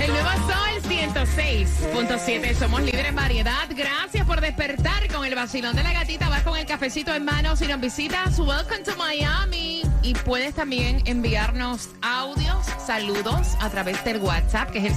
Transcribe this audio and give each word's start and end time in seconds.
El 0.00 0.08
nuevo 0.08 0.30
Sol 0.46 0.80
106.7. 0.88 2.54
Somos 2.54 2.82
líderes 2.82 3.08
en 3.08 3.16
variedad. 3.16 3.68
Gracias 3.74 4.24
por 4.26 4.40
despertar 4.40 5.08
con 5.12 5.24
el 5.24 5.34
vacilón 5.34 5.74
de 5.74 5.82
la 5.82 5.92
gatita. 5.92 6.28
Vas 6.28 6.42
con 6.42 6.56
el 6.56 6.66
cafecito 6.66 7.12
en 7.14 7.24
mano. 7.24 7.56
Si 7.56 7.66
nos 7.66 7.80
visitas, 7.80 8.38
welcome 8.38 8.84
to 8.84 8.94
Miami. 8.96 9.82
Y 10.02 10.14
puedes 10.14 10.54
también 10.54 11.02
enviarnos 11.04 11.88
audios, 12.00 12.64
saludos 12.84 13.56
a 13.60 13.70
través 13.70 14.04
del 14.04 14.18
WhatsApp, 14.18 14.70
que 14.70 14.78
es 14.78 14.84
el 14.84 14.94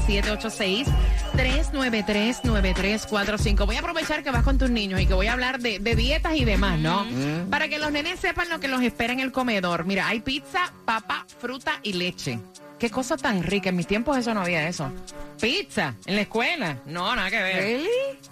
786-393-9345. 1.34 3.66
Voy 3.66 3.76
a 3.76 3.80
aprovechar 3.80 4.24
que 4.24 4.32
vas 4.32 4.44
con 4.44 4.58
tus 4.58 4.70
niños 4.72 5.00
y 5.00 5.06
que 5.06 5.14
voy 5.14 5.28
a 5.28 5.34
hablar 5.34 5.60
de, 5.60 5.78
de 5.80 5.96
dietas 5.96 6.36
y 6.36 6.46
demás, 6.46 6.80
¿no? 6.80 7.06
Para 7.52 7.68
que 7.68 7.78
los 7.78 7.92
nenes 7.92 8.20
sepan 8.20 8.50
lo 8.50 8.60
que 8.60 8.68
los 8.68 8.82
espera 8.82 9.14
en 9.14 9.20
el 9.20 9.32
comedor. 9.32 9.86
Mira, 9.86 10.08
hay 10.08 10.22
pizza, 10.22 10.74
papa, 10.86 11.26
fruta 11.40 11.80
y 11.84 11.94
leche. 11.94 12.40
Qué 12.80 12.90
cosa 12.90 13.16
tan 13.18 13.42
rica. 13.44 13.70
En 13.70 13.76
mis 13.78 13.88
tiempos 13.88 14.18
eso 14.18 14.34
no 14.34 14.42
había 14.42 14.68
eso. 14.68 14.92
Pizza 15.40 15.96
en 16.06 16.16
la 16.16 16.22
escuela. 16.24 16.78
No, 16.86 17.16
nada 17.16 17.30
que 17.30 17.42
ver. 17.42 17.82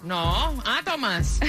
No. 0.02 0.54
Ah, 0.66 0.80
Tomás. 0.84 1.40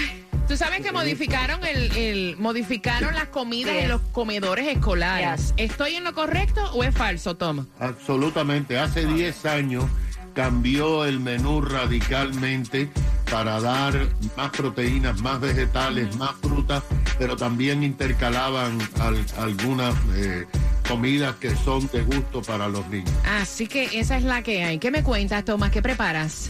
Tú 0.47 0.55
sabes 0.55 0.81
que 0.81 0.91
modificaron 0.93 1.65
el, 1.65 1.95
el- 1.97 2.37
modificaron 2.37 3.13
las 3.13 3.27
comidas 3.27 3.75
en 3.75 3.89
los 3.89 4.01
comedores 4.11 4.67
escolares. 4.67 5.53
¿Estoy 5.57 5.95
en 5.95 6.03
lo 6.05 6.13
correcto 6.13 6.63
o 6.73 6.83
es 6.83 6.95
falso, 6.95 7.35
Tom? 7.35 7.65
Absolutamente. 7.79 8.77
Hace 8.79 9.05
10 9.05 9.45
años 9.45 9.85
cambió 10.33 11.05
el 11.05 11.19
menú 11.19 11.61
radicalmente 11.61 12.89
para 13.31 13.59
dar 13.59 14.07
más 14.37 14.51
proteínas, 14.51 15.21
más 15.21 15.39
vegetales, 15.39 16.15
más 16.17 16.31
frutas, 16.41 16.83
pero 17.17 17.35
también 17.35 17.83
intercalaban 17.83 18.77
al- 18.99 19.25
algunas 19.37 19.95
eh, 20.13 20.45
comidas 20.87 21.35
que 21.35 21.55
son 21.55 21.87
de 21.91 22.01
gusto 22.03 22.41
para 22.41 22.67
los 22.67 22.87
niños. 22.89 23.11
Así 23.25 23.67
que 23.67 23.99
esa 23.99 24.17
es 24.17 24.23
la 24.23 24.41
que 24.43 24.63
hay. 24.63 24.77
¿Qué 24.79 24.91
me 24.91 25.03
cuentas, 25.03 25.45
Tomás? 25.45 25.71
¿Qué 25.71 25.81
preparas? 25.81 26.49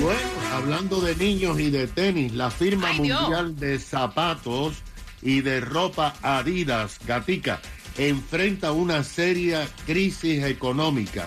Bueno, 0.00 0.20
hablando 0.52 1.00
de 1.00 1.14
niños 1.16 1.58
y 1.58 1.70
de 1.70 1.86
tenis, 1.86 2.32
la 2.32 2.50
firma 2.50 2.88
Ay, 2.90 3.00
Dios. 3.00 3.20
mundial 3.20 3.56
de 3.56 3.78
zapatos 3.78 4.76
y 5.22 5.40
de 5.40 5.60
ropa 5.60 6.14
Adidas, 6.22 6.98
Gatica, 7.06 7.60
enfrenta 7.96 8.72
una 8.72 9.02
seria 9.02 9.66
crisis 9.86 10.44
económica 10.44 11.26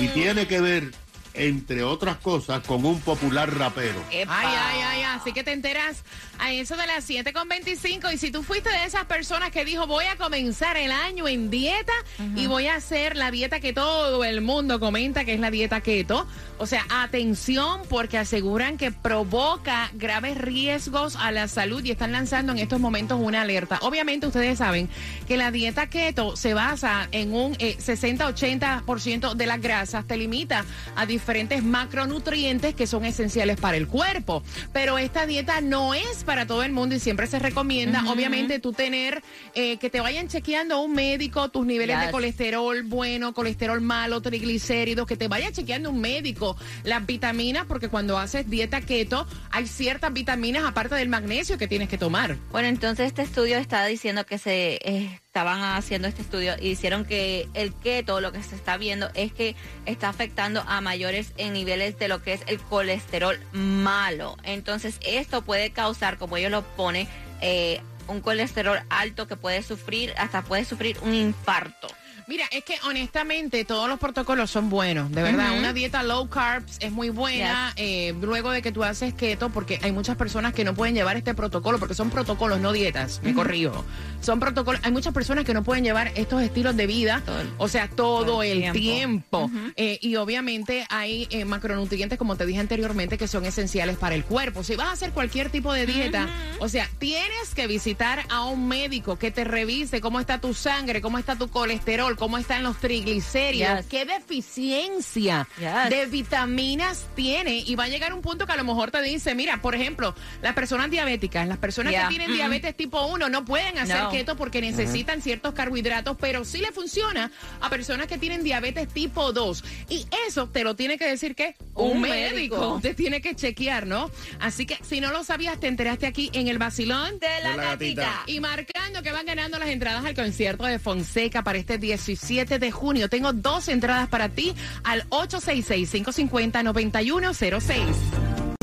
y 0.00 0.08
tiene 0.08 0.46
que 0.46 0.60
ver, 0.60 0.92
entre 1.34 1.82
otras 1.82 2.16
cosas, 2.18 2.62
con 2.62 2.84
un 2.84 3.00
popular 3.00 3.52
rapero. 3.52 4.02
Ay, 4.10 4.24
ay, 4.28 4.80
ay, 4.82 5.02
así 5.02 5.32
que 5.32 5.42
te 5.42 5.52
enteras 5.52 6.04
a 6.38 6.52
eso 6.52 6.76
de 6.76 6.86
las 6.86 7.08
7.25 7.08 8.12
y 8.12 8.18
si 8.18 8.30
tú 8.30 8.42
fuiste 8.42 8.70
de 8.70 8.84
esas 8.84 9.04
personas 9.04 9.50
que 9.50 9.64
dijo 9.64 9.86
voy 9.86 10.04
a 10.06 10.16
comenzar 10.16 10.76
el 10.76 10.92
año 10.92 11.28
en 11.28 11.50
dieta 11.50 11.92
y 12.36 12.46
voy 12.46 12.66
a 12.66 12.76
hacer 12.76 13.16
la 13.16 13.30
dieta 13.30 13.60
que 13.60 13.72
todo 13.72 14.24
el 14.24 14.40
mundo 14.40 14.80
comenta 14.80 15.24
que 15.24 15.34
es 15.34 15.40
la 15.40 15.50
dieta 15.50 15.80
keto, 15.80 16.26
o 16.58 16.66
sea, 16.66 16.86
atención 16.88 17.82
porque 17.88 18.18
aseguran 18.18 18.76
que 18.76 18.92
provoca 18.92 19.90
graves 19.94 20.38
riesgos 20.38 21.16
a 21.16 21.30
la 21.32 21.48
salud 21.48 21.84
y 21.84 21.90
están 21.90 22.12
lanzando 22.12 22.52
en 22.52 22.58
estos 22.58 22.80
momentos 22.80 23.18
una 23.20 23.42
alerta. 23.42 23.78
Obviamente 23.82 24.26
ustedes 24.26 24.58
saben 24.58 24.88
que 25.26 25.36
la 25.36 25.50
dieta 25.50 25.88
keto 25.88 26.36
se 26.36 26.54
basa 26.54 27.08
en 27.12 27.34
un 27.34 27.56
eh, 27.58 27.76
60-80% 27.78 29.34
de 29.34 29.46
las 29.46 29.60
grasas, 29.60 30.06
te 30.06 30.16
limita 30.16 30.64
a 30.96 31.06
diferentes 31.06 31.23
macronutrientes 31.62 32.74
que 32.74 32.86
son 32.86 33.04
esenciales 33.04 33.58
para 33.58 33.76
el 33.76 33.88
cuerpo. 33.88 34.42
Pero 34.72 34.98
esta 34.98 35.26
dieta 35.26 35.60
no 35.60 35.94
es 35.94 36.24
para 36.24 36.46
todo 36.46 36.62
el 36.62 36.72
mundo 36.72 36.94
y 36.94 37.00
siempre 37.00 37.26
se 37.26 37.38
recomienda, 37.38 38.04
obviamente, 38.08 38.58
tú 38.58 38.72
tener 38.72 39.22
eh, 39.54 39.78
que 39.78 39.90
te 39.90 40.00
vayan 40.00 40.28
chequeando 40.28 40.80
un 40.80 40.92
médico 40.92 41.48
tus 41.48 41.66
niveles 41.66 42.00
de 42.00 42.10
colesterol 42.10 42.82
bueno, 42.82 43.34
colesterol 43.34 43.80
malo, 43.80 44.20
triglicéridos, 44.20 45.06
que 45.06 45.16
te 45.16 45.28
vaya 45.28 45.52
chequeando 45.52 45.90
un 45.90 46.00
médico 46.00 46.56
las 46.82 47.04
vitaminas, 47.06 47.64
porque 47.66 47.88
cuando 47.88 48.18
haces 48.18 48.48
dieta 48.48 48.80
keto 48.80 49.26
hay 49.50 49.66
ciertas 49.66 50.12
vitaminas 50.12 50.64
aparte 50.64 50.94
del 50.94 51.08
magnesio 51.08 51.58
que 51.58 51.68
tienes 51.68 51.88
que 51.88 51.98
tomar. 51.98 52.36
Bueno, 52.50 52.68
entonces 52.68 53.06
este 53.06 53.22
estudio 53.22 53.58
está 53.58 53.84
diciendo 53.86 54.24
que 54.26 54.38
se 54.38 54.78
eh, 54.84 55.20
estaban 55.34 55.64
haciendo 55.64 56.06
este 56.06 56.22
estudio 56.22 56.54
y 56.60 56.68
hicieron 56.68 57.04
que 57.04 57.48
el 57.54 57.74
keto, 57.74 58.20
lo 58.20 58.30
que 58.30 58.40
se 58.40 58.54
está 58.54 58.76
viendo 58.76 59.10
es 59.14 59.32
que 59.32 59.56
está 59.84 60.08
afectando 60.08 60.62
a 60.68 60.80
mayores 60.80 61.32
en 61.38 61.54
niveles 61.54 61.98
de 61.98 62.06
lo 62.06 62.22
que 62.22 62.34
es 62.34 62.42
el 62.46 62.60
colesterol 62.60 63.36
malo. 63.50 64.36
Entonces 64.44 65.00
esto 65.04 65.42
puede 65.42 65.72
causar, 65.72 66.18
como 66.18 66.36
ellos 66.36 66.52
lo 66.52 66.62
ponen, 66.62 67.08
eh, 67.40 67.80
un 68.06 68.20
colesterol 68.20 68.78
alto 68.90 69.26
que 69.26 69.34
puede 69.34 69.64
sufrir, 69.64 70.14
hasta 70.18 70.42
puede 70.42 70.64
sufrir 70.64 70.98
un 71.02 71.14
infarto. 71.14 71.88
Mira, 72.26 72.46
es 72.50 72.64
que 72.64 72.74
honestamente 72.86 73.64
todos 73.64 73.88
los 73.88 73.98
protocolos 73.98 74.50
son 74.50 74.70
buenos, 74.70 75.10
de 75.12 75.22
verdad. 75.22 75.58
Una 75.58 75.72
dieta 75.72 76.02
low 76.02 76.28
carbs 76.28 76.76
es 76.80 76.90
muy 76.92 77.10
buena 77.10 77.72
eh, 77.76 78.14
luego 78.20 78.50
de 78.50 78.62
que 78.62 78.72
tú 78.72 78.82
haces 78.84 79.12
keto, 79.14 79.50
porque 79.50 79.78
hay 79.82 79.92
muchas 79.92 80.16
personas 80.16 80.52
que 80.54 80.64
no 80.64 80.74
pueden 80.74 80.94
llevar 80.94 81.16
este 81.16 81.34
protocolo, 81.34 81.78
porque 81.78 81.94
son 81.94 82.10
protocolos, 82.10 82.60
no 82.60 82.72
dietas, 82.72 83.20
me 83.22 83.34
corrijo. 83.34 83.84
Son 84.20 84.40
protocolos, 84.40 84.80
hay 84.84 84.92
muchas 84.92 85.12
personas 85.12 85.44
que 85.44 85.52
no 85.54 85.62
pueden 85.62 85.84
llevar 85.84 86.12
estos 86.14 86.42
estilos 86.42 86.76
de 86.76 86.86
vida, 86.86 87.22
el- 87.40 87.50
o 87.58 87.68
sea, 87.68 87.88
todo, 87.88 88.24
todo 88.24 88.42
el 88.42 88.72
tiempo. 88.72 89.50
Eh, 89.76 89.98
y 90.00 90.16
obviamente 90.16 90.86
hay 90.88 91.26
eh, 91.30 91.44
macronutrientes, 91.44 92.18
como 92.18 92.36
te 92.36 92.46
dije 92.46 92.60
anteriormente, 92.60 93.18
que 93.18 93.28
son 93.28 93.44
esenciales 93.44 93.96
para 93.96 94.14
el 94.14 94.24
cuerpo. 94.24 94.62
Si 94.64 94.76
vas 94.76 94.88
a 94.88 94.92
hacer 94.92 95.10
cualquier 95.12 95.50
tipo 95.50 95.72
de 95.72 95.86
dieta, 95.86 96.28
o 96.58 96.68
sea, 96.68 96.88
tienes 96.98 97.54
que 97.54 97.66
visitar 97.66 98.24
a 98.30 98.44
un 98.44 98.66
médico 98.68 99.18
que 99.18 99.30
te 99.30 99.44
revise 99.44 100.00
cómo 100.00 100.20
está 100.20 100.40
tu 100.40 100.54
sangre, 100.54 101.00
cómo 101.00 101.18
está 101.18 101.36
tu 101.36 101.48
colesterol, 101.48 102.03
cómo 102.16 102.38
están 102.38 102.62
los 102.62 102.76
triglicéridos, 102.78 103.78
Yes. 103.78 103.86
qué 103.86 104.04
deficiencia 104.04 105.48
Yes. 105.58 105.90
de 105.90 106.06
vitaminas 106.06 107.06
tiene. 107.14 107.56
Y 107.58 107.74
va 107.74 107.84
a 107.84 107.88
llegar 107.88 108.12
un 108.12 108.20
punto 108.22 108.46
que 108.46 108.52
a 108.52 108.56
lo 108.56 108.64
mejor 108.64 108.90
te 108.90 109.00
dice, 109.02 109.34
mira, 109.34 109.60
por 109.60 109.74
ejemplo, 109.74 110.14
las 110.42 110.54
personas 110.54 110.90
diabéticas, 110.90 111.46
las 111.48 111.58
personas 111.58 111.92
Yeah. 111.92 112.02
que 112.08 112.08
tienen 112.16 112.32
diabetes 112.32 112.76
tipo 112.76 113.06
1 113.06 113.28
no 113.28 113.44
pueden 113.44 113.78
hacer 113.78 114.02
No. 114.02 114.10
keto 114.10 114.36
porque 114.36 114.60
necesitan 114.60 115.22
ciertos 115.22 115.54
carbohidratos, 115.54 116.16
pero 116.20 116.44
sí 116.44 116.58
le 116.58 116.72
funciona 116.72 117.30
a 117.60 117.70
personas 117.70 118.06
que 118.06 118.18
tienen 118.18 118.42
diabetes 118.44 118.88
tipo 118.88 119.32
2. 119.32 119.64
Y 119.88 120.06
eso 120.28 120.48
te 120.48 120.64
lo 120.64 120.76
tiene 120.76 120.98
que 120.98 121.06
decir 121.06 121.34
que 121.34 121.54
un, 121.74 121.92
Un 121.96 122.00
médico. 122.02 122.34
médico. 122.34 122.78
te 122.82 122.94
tiene 122.94 123.20
que 123.20 123.34
chequear, 123.34 123.86
¿no? 123.86 124.10
Así 124.40 124.66
que 124.66 124.78
si 124.82 125.00
no 125.00 125.10
lo 125.10 125.24
sabías, 125.24 125.58
te 125.60 125.66
enteraste 125.68 126.06
aquí 126.06 126.30
en 126.32 126.48
el 126.48 126.58
vacilón 126.58 127.18
De 127.18 127.26
la, 127.42 127.56
gatita. 127.56 128.22
y 128.26 128.40
marcando 128.40 129.02
que 129.02 129.12
van 129.12 129.26
ganando 129.26 129.58
las 129.58 129.68
entradas 129.68 130.04
al 130.04 130.14
concierto 130.14 130.64
de 130.64 130.78
Fonseca 130.78 131.42
para 131.42 131.58
este 131.58 131.78
17 131.94 132.58
de 132.58 132.72
junio. 132.72 133.08
Tengo 133.08 133.32
dos 133.32 133.68
entradas 133.68 134.08
para 134.08 134.28
ti 134.28 134.52
al 134.82 135.08
866-550-9106. 135.10 137.78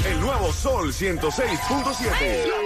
El 0.05 0.19
nuevo 0.19 0.51
Sol 0.51 0.91
106.7. 0.91 1.31
La 1.31 1.39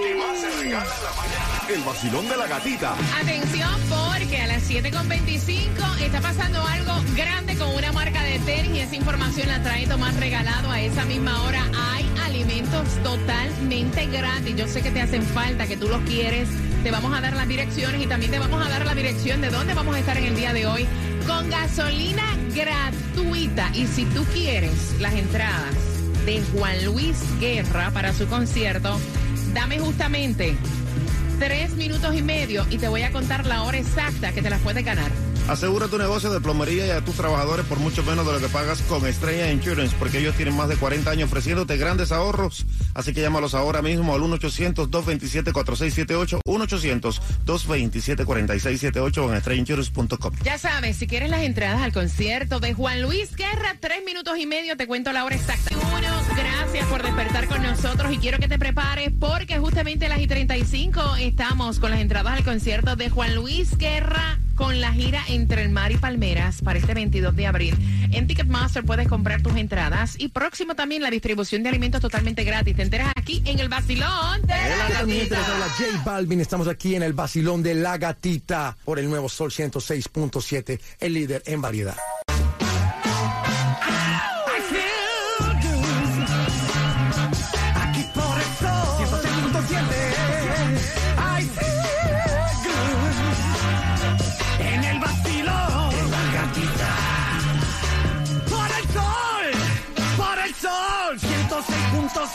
que 0.02 0.16
más 0.16 0.40
se 0.40 0.50
regala 0.64 0.84
en 0.84 1.04
la 1.04 1.12
mañana. 1.16 1.55
El 1.68 1.82
vacilón 1.82 2.30
de 2.30 2.38
la 2.38 2.46
gatita. 2.46 2.96
Atención 3.20 3.70
porque 3.90 4.40
a 4.40 4.46
las 4.46 4.70
7.25 4.70 6.00
está 6.00 6.22
pasando 6.22 6.62
algo 6.62 6.94
grande 7.16 7.56
con 7.56 7.76
una 7.76 7.92
marca 7.92 8.22
de 8.22 8.38
tenis 8.40 8.72
y 8.76 8.80
esa 8.82 8.96
información 8.96 9.48
la 9.48 9.64
trae 9.64 9.88
Tomás 9.88 10.16
regalado 10.18 10.70
a 10.70 10.80
esa 10.80 11.06
misma 11.06 11.42
hora. 11.42 11.64
Hay 11.92 12.06
alimentos 12.24 12.88
totalmente 13.02 14.06
gratis. 14.06 14.56
Yo 14.56 14.68
sé 14.68 14.84
que 14.84 14.92
te 14.92 15.02
hacen 15.02 15.24
falta, 15.24 15.66
que 15.66 15.76
tú 15.76 15.88
los 15.88 16.02
quieres. 16.04 16.50
Te 16.84 16.92
vamos 16.92 17.12
a 17.18 17.20
dar 17.20 17.36
las 17.36 17.48
direcciones 17.48 18.00
y 18.00 18.06
también 18.06 18.32
te 18.32 18.38
vamos 18.38 18.64
a 18.64 18.70
dar 18.70 18.86
la 18.86 18.94
dirección 18.94 19.42
de 19.42 19.50
dónde 19.50 19.74
vamos 19.74 19.96
a 19.96 20.00
estar 20.00 20.18
en 20.18 20.26
el 20.26 20.36
día 20.36 20.54
de 20.54 20.68
hoy 20.68 20.88
con 21.26 21.50
gasolina 21.50 22.38
gratuita. 22.54 23.72
Y 23.74 23.88
si 23.88 24.06
tú 24.06 24.24
quieres 24.26 24.96
las 25.00 25.16
entradas 25.16 25.74
de 26.28 26.44
Juan 26.54 26.86
Luis 26.86 27.18
Guerra 27.40 27.90
para 27.90 28.14
su 28.14 28.28
concierto, 28.28 29.00
dame 29.54 29.80
justamente 29.80 30.56
tres 31.40 31.76
minutos 31.76 32.16
y 32.16 32.22
medio 32.22 32.66
y 32.70 32.78
te 32.78 32.88
voy 32.88 33.02
a 33.04 33.12
contar 33.12 33.46
la 33.46 33.64
hora 33.64 33.78
exacta 33.78 34.32
que 34.32 34.42
te 34.42 34.50
las 34.50 34.62
puedes 34.62 34.84
ganar. 34.84 35.12
Asegura 35.48 35.88
tu 35.88 36.00
negocio 36.00 36.32
de 36.32 36.42
plomería 36.42 36.88
y 36.88 36.90
a 36.90 37.02
tus 37.02 37.14
trabajadores 37.16 37.68
por 37.68 37.78
mucho 37.80 38.02
menos 38.04 38.26
de 38.26 38.34
lo 38.34 38.40
que 38.40 38.48
pagas 38.48 38.82
con 38.84 39.06
Estrella 39.06 39.52
Insurance, 39.52 39.96
porque 40.00 40.18
ellos 40.18 40.34
tienen 40.36 40.56
más 40.56 40.70
de 40.70 40.76
40 40.76 41.12
años 41.12 41.30
ofreciéndote 41.30 41.78
grandes 41.78 42.12
ahorros. 42.12 42.66
Así 42.96 43.14
que 43.14 43.22
llámalos 43.22 43.54
ahora 43.54 43.84
mismo 43.84 44.16
al 44.16 44.22
1-800-227-4678, 44.22 46.40
1-800-227-4678 46.48 49.18
o 49.20 49.30
en 49.30 49.36
estrellainsurance.com. 49.38 50.34
Ya 50.44 50.58
sabes, 50.58 50.98
si 50.98 51.06
quieres 51.06 51.30
las 51.30 51.42
entradas 51.42 51.84
al 51.84 51.94
concierto 51.94 52.60
de 52.60 52.74
Juan 52.74 53.04
Luis 53.04 53.36
Guerra, 53.36 53.76
tres 53.80 54.04
minutos 54.04 54.40
y 54.40 54.48
medio, 54.48 54.76
te 54.78 54.88
cuento 54.88 55.12
la 55.12 55.26
hora 55.26 55.36
exacta. 55.36 55.76
Uno, 55.76 56.24
gracias 56.36 56.65
por 56.84 57.04
despertar 57.04 57.48
con 57.48 57.64
nosotros 57.64 58.12
y 58.12 58.18
quiero 58.18 58.38
que 58.38 58.50
te 58.50 58.60
prepares 58.60 59.10
porque 59.18 59.60
justamente 59.60 60.08
a 60.08 60.10
las 60.10 60.20
y 60.20 60.28
35 60.28 61.16
estamos 61.16 61.80
con 61.80 61.90
las 61.90 62.02
entradas 62.02 62.34
al 62.34 62.44
concierto 62.44 62.98
de 62.98 63.10
Juan 63.10 63.34
Luis 63.34 63.78
Guerra 63.78 64.40
con 64.56 64.82
la 64.82 64.92
gira 64.92 65.24
Entre 65.30 65.64
el 65.64 65.70
Mar 65.70 65.94
y 65.94 65.98
Palmeras 65.98 66.62
para 66.62 66.78
este 66.78 66.94
22 66.94 67.34
de 67.36 67.48
abril. 67.48 68.10
En 68.12 68.28
Ticketmaster 68.28 68.84
puedes 68.84 69.08
comprar 69.08 69.42
tus 69.42 69.56
entradas 69.56 70.16
y 70.18 70.28
próximo 70.28 70.76
también 70.76 71.02
la 71.02 71.10
distribución 71.10 71.64
de 71.64 71.70
alimentos 71.70 72.02
totalmente 72.02 72.44
gratis. 72.44 72.76
Te 72.76 72.82
enteras 72.82 73.14
aquí 73.16 73.42
en 73.46 73.60
el 73.60 73.70
Basilón 73.70 74.42
de 74.42 74.48
la 74.48 74.88
te 74.88 74.94
Gatita. 74.94 75.54
habla 75.54 75.70
J 75.70 76.04
Balvin. 76.06 76.42
Estamos 76.42 76.68
aquí 76.68 76.96
en 76.96 77.04
el 77.04 77.14
Basilón 77.14 77.64
de 77.64 77.76
la 77.76 77.98
Gatita 77.98 78.76
por 78.84 79.00
el 79.00 79.10
nuevo 79.10 79.30
Sol 79.30 79.52
106.7, 79.52 80.80
el 81.00 81.14
líder 81.14 81.42
en 81.46 81.62
variedad. 81.62 81.96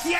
Ey, 0.05 0.14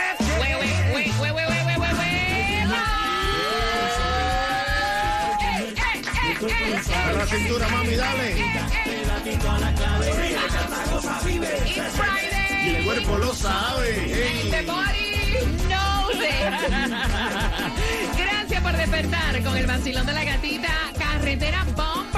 A 6.95 7.13
la 7.13 7.27
cintura, 7.27 7.69
mami, 7.69 7.95
dale. 7.97 8.35
Y 12.63 12.69
el 12.69 12.85
cuerpo 12.85 13.19
lo 13.19 13.35
sabe. 13.35 14.41
Gracias 18.17 18.63
por 18.63 18.77
despertar 18.77 19.43
con 19.43 19.57
el 19.57 19.67
vacilón 19.67 20.07
de 20.07 20.13
la 20.13 20.25
gatita. 20.25 20.73
Carretera 20.99 21.65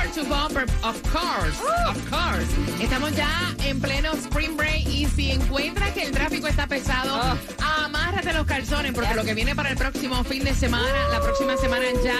bumper 0.02 0.22
to 0.22 0.28
bumper. 0.28 0.62
Of 0.82 1.02
course. 1.10 1.60
Of 1.88 2.10
course. 2.10 2.48
Estamos 2.80 3.14
ya 3.14 3.54
en 3.64 3.80
pleno 3.80 4.12
spring 4.14 4.56
break 4.56 4.86
y 4.88 5.06
si 5.06 5.30
encuentras 5.30 5.92
que 5.92 6.02
el 6.02 6.12
tráfico 6.12 6.48
está 6.48 6.66
pesado, 6.66 7.20
amárrate 7.58 8.32
los 8.32 8.46
calzones 8.46 8.92
porque 8.92 9.14
lo 9.14 9.24
que 9.24 9.34
viene 9.34 9.54
para 9.54 9.70
el 9.70 9.76
próximo 9.76 10.24
fin 10.24 10.44
de 10.44 10.54
semana, 10.54 11.08
la 11.10 11.20
próxima 11.20 11.56
semana 11.56 11.84
ya 12.04 12.18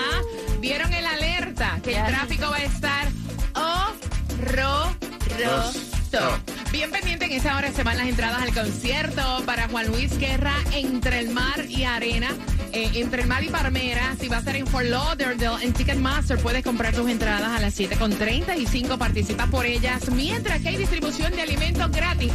dieron 0.60 0.92
el 0.92 1.06
alerta 1.06 1.80
que 1.82 1.96
el 1.96 2.06
tráfico 2.06 2.50
va 2.50 2.56
a 2.56 2.62
estar 2.62 3.08
horroroso. 4.44 4.92
Bien 6.70 6.90
pendiente 6.90 7.24
en 7.26 7.32
esa 7.32 7.56
hora 7.56 7.72
se 7.72 7.82
van 7.82 7.96
las 7.96 8.06
entradas 8.06 8.42
al 8.42 8.54
concierto 8.54 9.42
para 9.44 9.68
Juan 9.68 9.88
Luis 9.88 10.16
Guerra 10.18 10.54
entre 10.72 11.18
el 11.18 11.30
mar 11.30 11.64
y 11.68 11.84
arena. 11.84 12.28
Eh, 12.72 12.90
entre 12.94 13.22
el 13.22 13.28
mar 13.28 13.42
y 13.44 13.50
si 14.20 14.28
va 14.28 14.38
a 14.38 14.42
ser 14.42 14.56
en 14.56 14.66
Fort 14.66 14.86
Lauderdale, 14.86 15.64
en 15.64 15.72
Ticketmaster 15.72 16.38
puedes 16.38 16.62
comprar 16.62 16.94
tus 16.94 17.08
entradas 17.10 17.48
a 17.48 17.60
las 17.60 17.78
7.35, 17.78 18.98
participa 18.98 19.46
por 19.46 19.66
ellas, 19.66 20.10
mientras 20.10 20.60
que 20.60 20.70
hay 20.70 20.76
distribución 20.76 21.32
de 21.32 21.42
alimentos 21.42 21.90
gratis. 21.90 22.32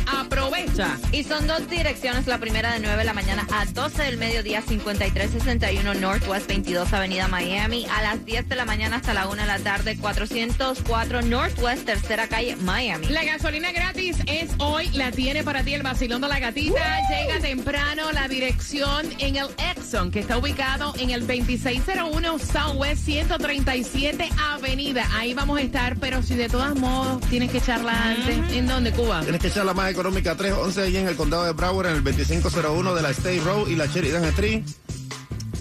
Y 1.11 1.23
son 1.23 1.47
dos 1.47 1.67
direcciones, 1.67 2.27
la 2.27 2.37
primera 2.37 2.73
de 2.73 2.79
9 2.79 2.97
de 2.97 3.03
la 3.03 3.13
mañana 3.13 3.47
a 3.51 3.65
12 3.65 4.03
del 4.03 4.17
mediodía, 4.17 4.61
5361 4.61 5.95
Northwest 5.95 6.47
22 6.47 6.93
Avenida 6.93 7.27
Miami, 7.27 7.87
a 7.87 8.03
las 8.03 8.23
10 8.23 8.47
de 8.47 8.55
la 8.55 8.65
mañana 8.65 8.97
hasta 8.97 9.15
la 9.15 9.27
1 9.27 9.41
de 9.41 9.47
la 9.47 9.57
tarde, 9.57 9.97
404 9.97 11.23
Northwest 11.23 11.85
Tercera 11.85 12.27
Calle, 12.27 12.57
Miami. 12.57 13.07
La 13.07 13.23
gasolina 13.23 13.71
gratis 13.71 14.17
es 14.27 14.51
hoy, 14.59 14.89
la 14.89 15.11
tiene 15.11 15.43
para 15.43 15.63
ti 15.63 15.73
el 15.73 15.81
vacilón 15.81 16.21
de 16.21 16.27
la 16.27 16.39
gatita. 16.39 16.99
Llega 17.09 17.39
temprano 17.39 18.11
la 18.11 18.27
dirección 18.27 19.07
en 19.17 19.37
el 19.37 19.47
Exxon, 19.71 20.11
que 20.11 20.19
está 20.19 20.37
ubicado 20.37 20.93
en 20.99 21.09
el 21.09 21.21
2601 21.25 22.37
Southwest 22.37 23.03
137 23.03 24.29
Avenida. 24.39 25.07
Ahí 25.15 25.33
vamos 25.33 25.57
a 25.57 25.63
estar, 25.63 25.97
pero 25.97 26.21
si 26.21 26.35
de 26.35 26.49
todos 26.49 26.75
modos 26.79 27.19
tienes 27.31 27.49
que 27.49 27.57
echarla 27.57 28.11
antes. 28.11 28.37
¿En 28.53 28.67
dónde, 28.67 28.91
Cuba? 28.91 29.21
Tienes 29.21 29.41
que 29.41 29.47
echar 29.47 29.65
la 29.65 29.73
más 29.73 29.89
económica 29.89 30.35
311 30.35 30.66
allí 30.75 30.97
en 30.97 31.07
el 31.07 31.15
condado 31.15 31.45
de 31.45 31.53
Broward, 31.53 31.87
en 31.87 31.95
el 31.95 32.03
2501 32.03 32.95
de 32.95 33.01
la 33.01 33.11
State 33.11 33.39
Road 33.39 33.67
y 33.67 33.75
la 33.75 33.85
Sheridan 33.85 34.25
Street. 34.25 34.63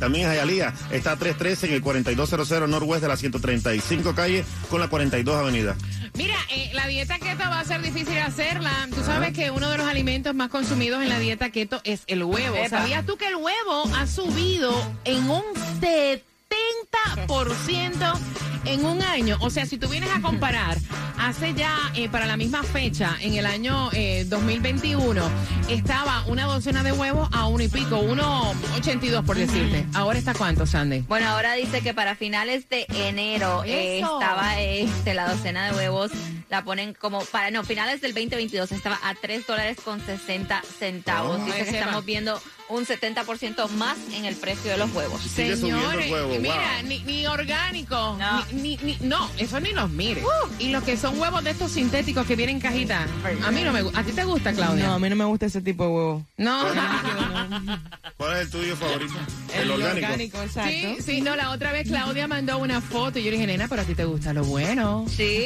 También 0.01 0.31
Hialeah 0.31 0.75
está 0.91 1.13
a 1.13 1.17
313 1.17 1.69
en 1.69 1.75
el 1.75 1.83
4200 1.83 2.69
Northwest 2.69 3.03
de 3.03 3.09
la 3.09 3.17
135 3.17 4.15
calle 4.15 4.45
con 4.69 4.81
la 4.81 4.89
42 4.89 5.37
avenida. 5.37 5.77
Mira, 6.15 6.35
eh, 6.51 6.71
la 6.75 6.87
dieta 6.87 7.19
keto 7.19 7.45
va 7.45 7.61
a 7.61 7.65
ser 7.65 7.81
difícil 7.83 8.19
hacerla. 8.19 8.89
Tú 8.95 9.03
sabes 9.05 9.33
que 9.33 9.51
uno 9.51 9.71
de 9.71 9.79
los 9.79 9.87
alimentos 9.87 10.35
más 10.35 10.51
consumidos 10.51 11.03
en 11.03 11.09
la 11.09 11.19
dieta 11.19 11.51
keto 11.51 11.81
es 11.85 12.03
el 12.09 12.25
huevo. 12.25 12.57
Epa. 12.57 12.81
¿Sabías 12.81 13.07
tú 13.07 13.17
que 13.17 13.29
el 13.29 13.37
huevo 13.37 13.85
ha 13.95 14.07
subido 14.07 14.75
en 15.05 15.31
un 15.31 15.43
70% 15.81 18.19
en 18.67 18.85
un 18.85 19.03
año? 19.03 19.37
O 19.41 19.51
sea, 19.51 19.67
si 19.67 19.79
tú 19.79 19.89
vienes 19.89 20.11
a 20.11 20.21
comparar, 20.21 20.77
hace 21.19 21.55
ya 21.55 21.75
eh, 21.95 22.09
para 22.09 22.27
la 22.27 22.37
misma 22.37 22.63
fecha, 22.63 23.17
en 23.21 23.35
el 23.35 23.47
año 23.47 23.91
eh, 23.93 24.25
2021, 24.29 25.23
estaba 25.69 26.25
una 26.27 26.45
docena 26.45 26.83
de 26.83 26.93
huevos 26.93 27.29
a 27.33 27.47
uno 27.47 27.63
y 27.65 27.69
pico, 27.69 27.99
uno 27.99 28.53
82 28.77 29.25
por 29.25 29.37
decirte. 29.37 29.87
Ahora 29.95 30.19
está 30.19 30.35
cuánto, 30.35 30.67
Sandy? 30.67 31.01
Bueno, 31.09 31.29
ahora 31.29 31.55
dice 31.55 31.81
que 31.81 31.95
para 31.95 32.17
finales 32.17 32.69
de 32.69 32.87
enero 32.89 33.65
eh, 33.65 34.01
estaba 34.01 34.61
este, 34.61 35.15
la 35.15 35.33
docena 35.33 35.71
de 35.71 35.77
huevos, 35.77 36.11
la 36.49 36.65
ponen 36.65 36.95
como, 36.95 37.25
para 37.27 37.51
no, 37.51 37.65
finales 37.65 38.01
del 38.01 38.13
2022 38.13 38.73
estaba 38.73 38.99
a 39.03 39.15
3 39.15 39.47
dólares 39.47 39.79
con 39.85 40.05
60 40.05 40.63
centavos. 40.79 41.41
Oh. 41.41 41.45
dice 41.45 41.65
que 41.65 41.79
estamos 41.79 42.05
viendo 42.05 42.41
un 42.69 42.85
70% 42.85 43.69
más 43.71 43.97
en 44.13 44.25
el 44.25 44.35
precio 44.37 44.71
de 44.71 44.77
los 44.77 44.93
huevos. 44.93 45.21
El 45.39 45.63
huevo, 45.65 46.35
mira, 46.41 46.55
wow. 46.81 46.89
ni, 46.89 46.99
ni 47.01 47.27
orgánico, 47.27 48.17
No. 48.19 48.45
Ni, 48.53 48.77
ni- 48.77 48.79
ni- 48.83 48.99
no, 49.07 49.31
eso 49.39 49.61
ni 49.61 49.73
los 49.73 49.91
mire. 49.91 50.23
Y 50.59 50.69
los 50.71 50.83
que 50.83 50.97
son 50.97 51.19
huevos 51.19 51.45
de 51.45 51.51
estos 51.51 51.73
sintéticos 51.73 52.27
que 52.27 52.37
vienen 52.37 52.57
en 52.57 52.63
cajita, 52.63 53.07
a 53.45 53.51
mí 53.51 53.63
no 53.63 53.73
me 53.73 53.83
gusta. 53.83 54.01
¿A 54.01 54.03
ti 54.03 54.13
te 54.13 54.25
gusta, 54.25 54.53
Claudia? 54.53 54.87
No, 54.87 54.95
a 54.95 54.99
mí 54.99 55.09
no 55.11 55.17
me 55.17 55.25
gusta 55.25 55.47
ese 55.47 55.61
tipo 55.61 55.85
de 55.85 55.91
huevo. 55.91 56.27
No. 56.37 56.65
¿Cuál 58.17 58.37
es 58.37 58.43
el 58.43 58.51
tuyo 58.51 58.77
favorito? 58.77 59.15
El, 59.55 59.71
orgánico. 59.71 60.41
exacto. 60.43 60.71
Sí, 60.71 60.97
sí, 61.01 61.21
no, 61.21 61.37
la 61.37 61.51
otra 61.51 61.73
vez 61.73 61.87
Claudia 61.89 62.27
mandó 62.27 62.59
una 62.59 62.81
foto 62.81 63.19
y 63.19 63.25
yo 63.25 63.31
le 63.31 63.37
dije, 63.37 63.47
nena, 63.47 63.69
pero 63.69 63.83
a 63.83 63.85
ti 63.85 63.95
te 63.95 64.05
gusta 64.05 64.33
lo 64.33 64.45
bueno. 64.45 65.05
Sí. 65.09 65.45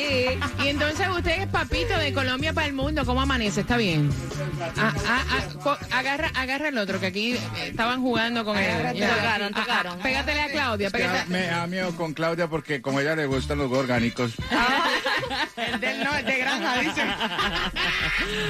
Y 0.64 0.68
entonces 0.68 1.08
usted 1.08 1.42
es 1.42 1.46
papito 1.48 1.96
de 1.98 2.12
Colombia 2.12 2.52
para 2.52 2.66
el 2.66 2.72
mundo, 2.72 3.04
¿cómo 3.04 3.20
amanece? 3.20 3.62
¿Está 3.62 3.76
bien? 3.76 4.10
Ah, 4.76 4.94
ah, 5.06 5.24
ah, 5.64 5.78
agarra, 5.90 6.30
agarra 6.34 6.68
el 6.68 6.78
otro, 6.78 7.00
que 7.00 7.09
aquí 7.10 7.32
eh, 7.34 7.40
estaban 7.68 8.00
jugando 8.00 8.44
con 8.44 8.56
él. 8.56 8.98
Tocaron, 8.98 9.52
Ah, 9.54 9.56
ah, 9.56 9.60
tocaron. 9.60 9.98
pégatele 10.00 10.40
a 10.40 10.48
Claudia, 10.50 10.90
pégate. 10.90 11.28
Me 11.30 11.46
da 11.46 11.66
miedo 11.66 11.94
con 11.96 12.12
Claudia 12.14 12.48
porque 12.48 12.80
como 12.80 12.98
a 12.98 13.02
ella 13.02 13.16
le 13.16 13.26
gustan 13.26 13.58
los 13.58 13.70
orgánicos. 13.72 14.32
El 15.56 15.80
del 15.80 16.04
no, 16.04 16.14
el 16.16 16.24
de 16.24 16.38
granja, 16.38 16.80
dice. 16.80 17.02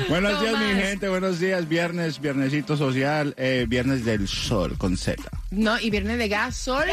Buenos 0.09 0.41
días, 0.41 0.55
mi 0.59 0.81
gente. 0.83 1.09
Buenos 1.09 1.39
días. 1.39 1.69
Viernes, 1.69 2.21
viernesito 2.21 2.77
social, 2.77 3.35
eh, 3.37 3.67
viernes 3.69 4.05
del 4.05 4.29
sol 4.29 4.77
con 4.79 4.97
Z. 4.97 5.23
No, 5.51 5.81
y 5.81 5.91
viernes 5.91 6.17
de 6.19 6.29
gas, 6.29 6.57
sol. 6.57 6.85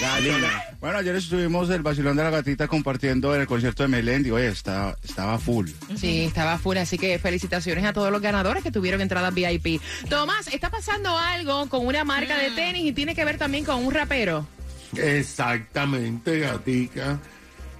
Galina. 0.00 0.62
Bueno, 0.80 0.98
ayer 0.98 1.16
estuvimos 1.16 1.68
el 1.70 1.82
vacilón 1.82 2.16
de 2.16 2.22
la 2.22 2.30
gatita 2.30 2.68
compartiendo 2.68 3.34
en 3.34 3.40
el 3.40 3.46
concierto 3.48 3.82
de 3.82 3.88
Melendi. 3.88 4.30
Oye, 4.30 4.46
está, 4.46 4.96
estaba 5.02 5.36
full. 5.38 5.68
Sí, 5.96 6.22
estaba 6.22 6.58
full, 6.58 6.76
así 6.76 6.96
que 6.96 7.18
felicitaciones 7.18 7.84
a 7.84 7.92
todos 7.92 8.12
los 8.12 8.22
ganadores 8.22 8.62
que 8.62 8.70
tuvieron 8.70 9.00
entradas 9.00 9.34
VIP. 9.34 9.82
Tomás, 10.08 10.46
está 10.48 10.70
pasando 10.70 11.16
algo 11.18 11.68
con 11.68 11.84
una 11.84 12.04
marca 12.04 12.38
de 12.38 12.52
tenis 12.52 12.84
y 12.84 12.92
tiene 12.92 13.16
que 13.16 13.24
ver 13.24 13.36
también 13.36 13.64
con 13.64 13.84
un 13.84 13.92
rapero. 13.92 14.46
Exactamente, 14.96 16.38
gatica. 16.38 17.18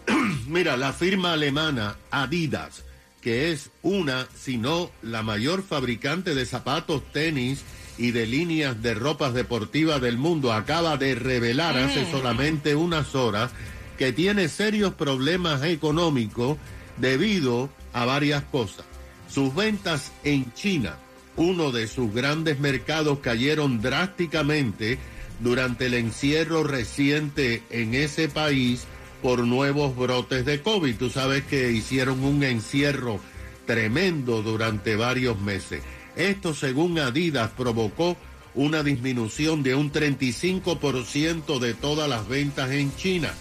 Mira, 0.49 0.77
la 0.77 0.93
firma 0.93 1.35
alemana 1.35 1.97
Adidas, 2.11 2.83
que 3.21 3.53
es 3.53 3.71
una, 3.83 4.27
si 4.37 4.57
no 4.59 4.91
la 5.03 5.23
mayor 5.23 5.63
fabricante 5.63 6.35
de 6.35 6.45
zapatos, 6.45 7.05
tenis 7.13 7.63
y 7.99 8.13
de 8.13 8.27
líneas 8.27 8.81
de 8.83 8.95
ropas 8.95 9.35
deportivas 9.35 10.01
del 10.01 10.17
mundo, 10.17 10.53
acaba 10.53 10.97
de 10.97 11.15
revelar 11.15 11.77
hace 11.77 12.11
solamente 12.11 12.75
unas 12.75 13.15
horas 13.15 13.51
que 13.99 14.13
tiene 14.13 14.49
serios 14.49 14.95
problemas 14.95 15.65
económicos 15.65 16.57
debido 16.97 17.69
a 17.93 18.05
varias 18.05 18.45
cosas. 18.45 18.87
Sus 19.29 19.55
ventas 19.55 20.13
en 20.25 20.53
China, 20.55 20.97
uno 21.37 21.73
de 21.73 21.89
sus 21.89 22.15
grandes 22.15 22.61
mercados, 22.61 23.19
cayeron 23.19 23.83
drásticamente 23.83 24.99
durante 25.41 25.87
el 25.87 25.95
encierro 25.95 26.65
reciente 26.65 27.63
en 27.71 27.95
ese 27.95 28.29
país 28.29 28.87
por 29.23 29.41
nuevos 29.41 29.97
brotes 29.97 30.45
de 30.45 30.63
COVID. 30.63 30.97
Tú 30.97 31.11
sabes 31.11 31.45
que 31.45 31.73
hicieron 31.73 32.23
un 32.25 32.43
encierro 32.45 33.21
tremendo 33.67 34.43
durante 34.43 34.97
varios 34.97 35.41
meses. 35.41 35.83
Esto, 36.19 36.53
según 36.53 36.99
Adidas, 36.99 37.51
provocó 37.57 38.17
una 38.55 38.83
disminución 38.83 39.63
de 39.63 39.77
un 39.77 39.93
35% 39.93 41.61
de 41.61 41.75
todas 41.75 42.09
las 42.09 42.27
ventas 42.27 42.73
en 42.73 42.95
China 42.97 43.33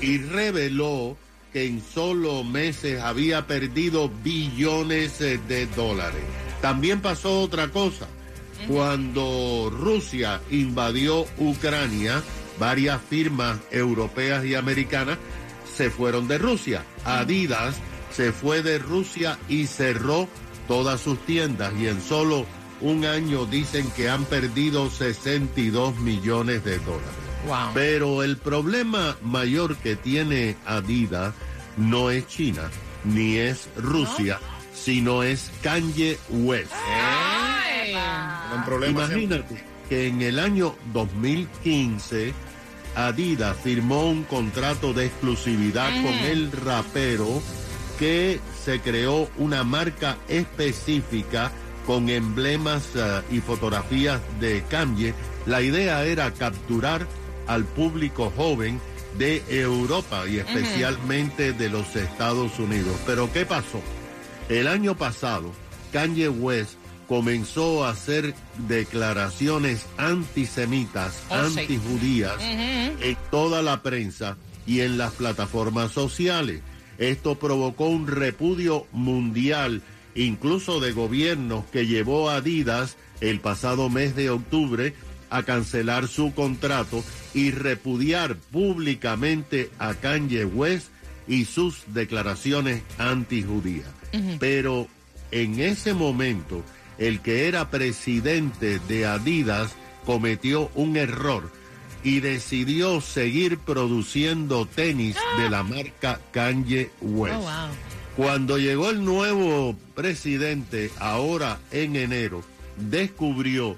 y 0.00 0.18
reveló 0.18 1.18
que 1.52 1.66
en 1.66 1.82
solo 1.82 2.42
meses 2.42 3.02
había 3.02 3.46
perdido 3.46 4.10
billones 4.24 5.20
eh, 5.20 5.38
de 5.46 5.66
dólares. 5.66 6.22
También 6.62 7.00
pasó 7.02 7.42
otra 7.42 7.68
cosa. 7.68 8.08
Cuando 8.66 9.70
Rusia 9.70 10.40
invadió 10.50 11.26
Ucrania, 11.36 12.22
varias 12.58 13.00
firmas 13.02 13.58
europeas 13.70 14.46
y 14.46 14.54
americanas 14.54 15.18
se 15.76 15.90
fueron 15.90 16.26
de 16.26 16.38
Rusia. 16.38 16.82
Adidas 17.04 17.76
se 18.10 18.32
fue 18.32 18.62
de 18.62 18.78
Rusia 18.78 19.38
y 19.48 19.66
cerró 19.66 20.26
todas 20.68 21.00
sus 21.00 21.18
tiendas 21.26 21.72
y 21.78 21.88
en 21.88 22.00
solo 22.00 22.46
un 22.80 23.04
año 23.04 23.46
dicen 23.46 23.90
que 23.92 24.08
han 24.10 24.24
perdido 24.24 24.90
62 24.90 25.98
millones 25.98 26.64
de 26.64 26.78
dólares. 26.78 27.24
Wow. 27.46 27.70
Pero 27.74 28.22
el 28.22 28.36
problema 28.36 29.16
mayor 29.22 29.76
que 29.76 29.96
tiene 29.96 30.56
Adidas 30.66 31.34
no 31.76 32.10
es 32.10 32.26
China 32.26 32.70
ni 33.04 33.36
es 33.36 33.68
Rusia, 33.76 34.40
sino 34.74 35.22
es 35.22 35.50
Kanye 35.62 36.18
West. 36.30 36.72
Ay. 36.74 37.94
Un 38.56 38.64
problema 38.64 39.06
siempre. 39.06 39.36
Imagínate 39.36 39.64
que 39.88 40.08
en 40.08 40.22
el 40.22 40.38
año 40.38 40.74
2015 40.92 42.32
Adidas 42.96 43.56
firmó 43.62 44.08
un 44.08 44.24
contrato 44.24 44.92
de 44.92 45.06
exclusividad 45.06 45.90
con 46.02 46.12
el 46.12 46.52
rapero 46.52 47.42
que 47.98 48.40
se 48.64 48.80
creó 48.80 49.28
una 49.36 49.62
marca 49.64 50.16
específica 50.28 51.52
con 51.86 52.08
emblemas 52.08 52.84
eh, 52.94 53.20
y 53.30 53.40
fotografías 53.40 54.20
de 54.40 54.62
Kanye. 54.70 55.14
La 55.46 55.60
idea 55.60 56.04
era 56.04 56.32
capturar 56.32 57.06
al 57.46 57.64
público 57.64 58.32
joven 58.34 58.80
de 59.18 59.42
Europa 59.48 60.24
y 60.26 60.38
especialmente 60.38 61.52
de 61.52 61.68
los 61.68 61.94
Estados 61.94 62.58
Unidos. 62.58 62.96
Pero 63.06 63.30
¿qué 63.32 63.44
pasó? 63.44 63.80
El 64.48 64.66
año 64.66 64.96
pasado, 64.96 65.52
Kanye 65.92 66.28
West 66.28 66.72
comenzó 67.06 67.84
a 67.84 67.90
hacer 67.90 68.34
declaraciones 68.66 69.84
antisemitas, 69.98 71.22
Oh, 71.28 71.48
sí. 71.50 71.60
antijudías 71.60 72.36
en 72.40 73.16
toda 73.30 73.60
la 73.62 73.82
prensa 73.82 74.36
y 74.66 74.80
en 74.80 74.96
las 74.96 75.12
plataformas 75.12 75.92
sociales. 75.92 76.62
Esto 76.98 77.38
provocó 77.38 77.86
un 77.86 78.06
repudio 78.06 78.86
mundial, 78.92 79.82
incluso 80.14 80.80
de 80.80 80.92
gobiernos, 80.92 81.64
que 81.66 81.86
llevó 81.86 82.30
a 82.30 82.36
Adidas 82.36 82.96
el 83.20 83.40
pasado 83.40 83.88
mes 83.88 84.14
de 84.14 84.30
octubre 84.30 84.94
a 85.30 85.42
cancelar 85.42 86.06
su 86.06 86.32
contrato 86.32 87.02
y 87.32 87.50
repudiar 87.50 88.36
públicamente 88.36 89.70
a 89.78 89.94
Kanye 89.94 90.44
West 90.44 90.88
y 91.26 91.46
sus 91.46 91.82
declaraciones 91.88 92.82
antijudías. 92.98 93.88
Pero 94.38 94.86
en 95.32 95.58
ese 95.58 95.92
momento, 95.94 96.62
el 96.98 97.20
que 97.20 97.48
era 97.48 97.70
presidente 97.70 98.78
de 98.86 99.06
Adidas 99.06 99.74
cometió 100.06 100.70
un 100.76 100.96
error 100.96 101.50
y 102.04 102.20
decidió 102.20 103.00
seguir 103.00 103.58
produciendo 103.58 104.66
tenis 104.66 105.16
de 105.38 105.48
la 105.48 105.62
marca 105.62 106.20
Kanye 106.30 106.90
West. 107.00 107.36
Oh, 107.36 107.40
wow. 107.40 107.68
Cuando 108.16 108.58
llegó 108.58 108.90
el 108.90 109.04
nuevo 109.04 109.74
presidente, 109.94 110.92
ahora 111.00 111.58
en 111.72 111.96
enero, 111.96 112.44
descubrió 112.76 113.76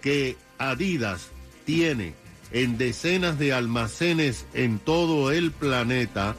que 0.00 0.36
Adidas 0.58 1.28
tiene 1.64 2.14
en 2.50 2.78
decenas 2.78 3.38
de 3.38 3.52
almacenes 3.52 4.46
en 4.54 4.78
todo 4.78 5.30
el 5.30 5.52
planeta 5.52 6.34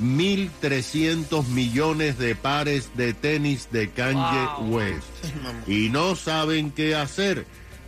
1.300 0.00 1.46
millones 1.48 2.18
de 2.18 2.34
pares 2.34 2.90
de 2.96 3.12
tenis 3.12 3.68
de 3.72 3.90
Kanye 3.90 4.70
West. 4.70 5.06
Y 5.66 5.88
no 5.88 6.14
saben 6.16 6.70
qué 6.70 6.94
hacer 6.94 7.46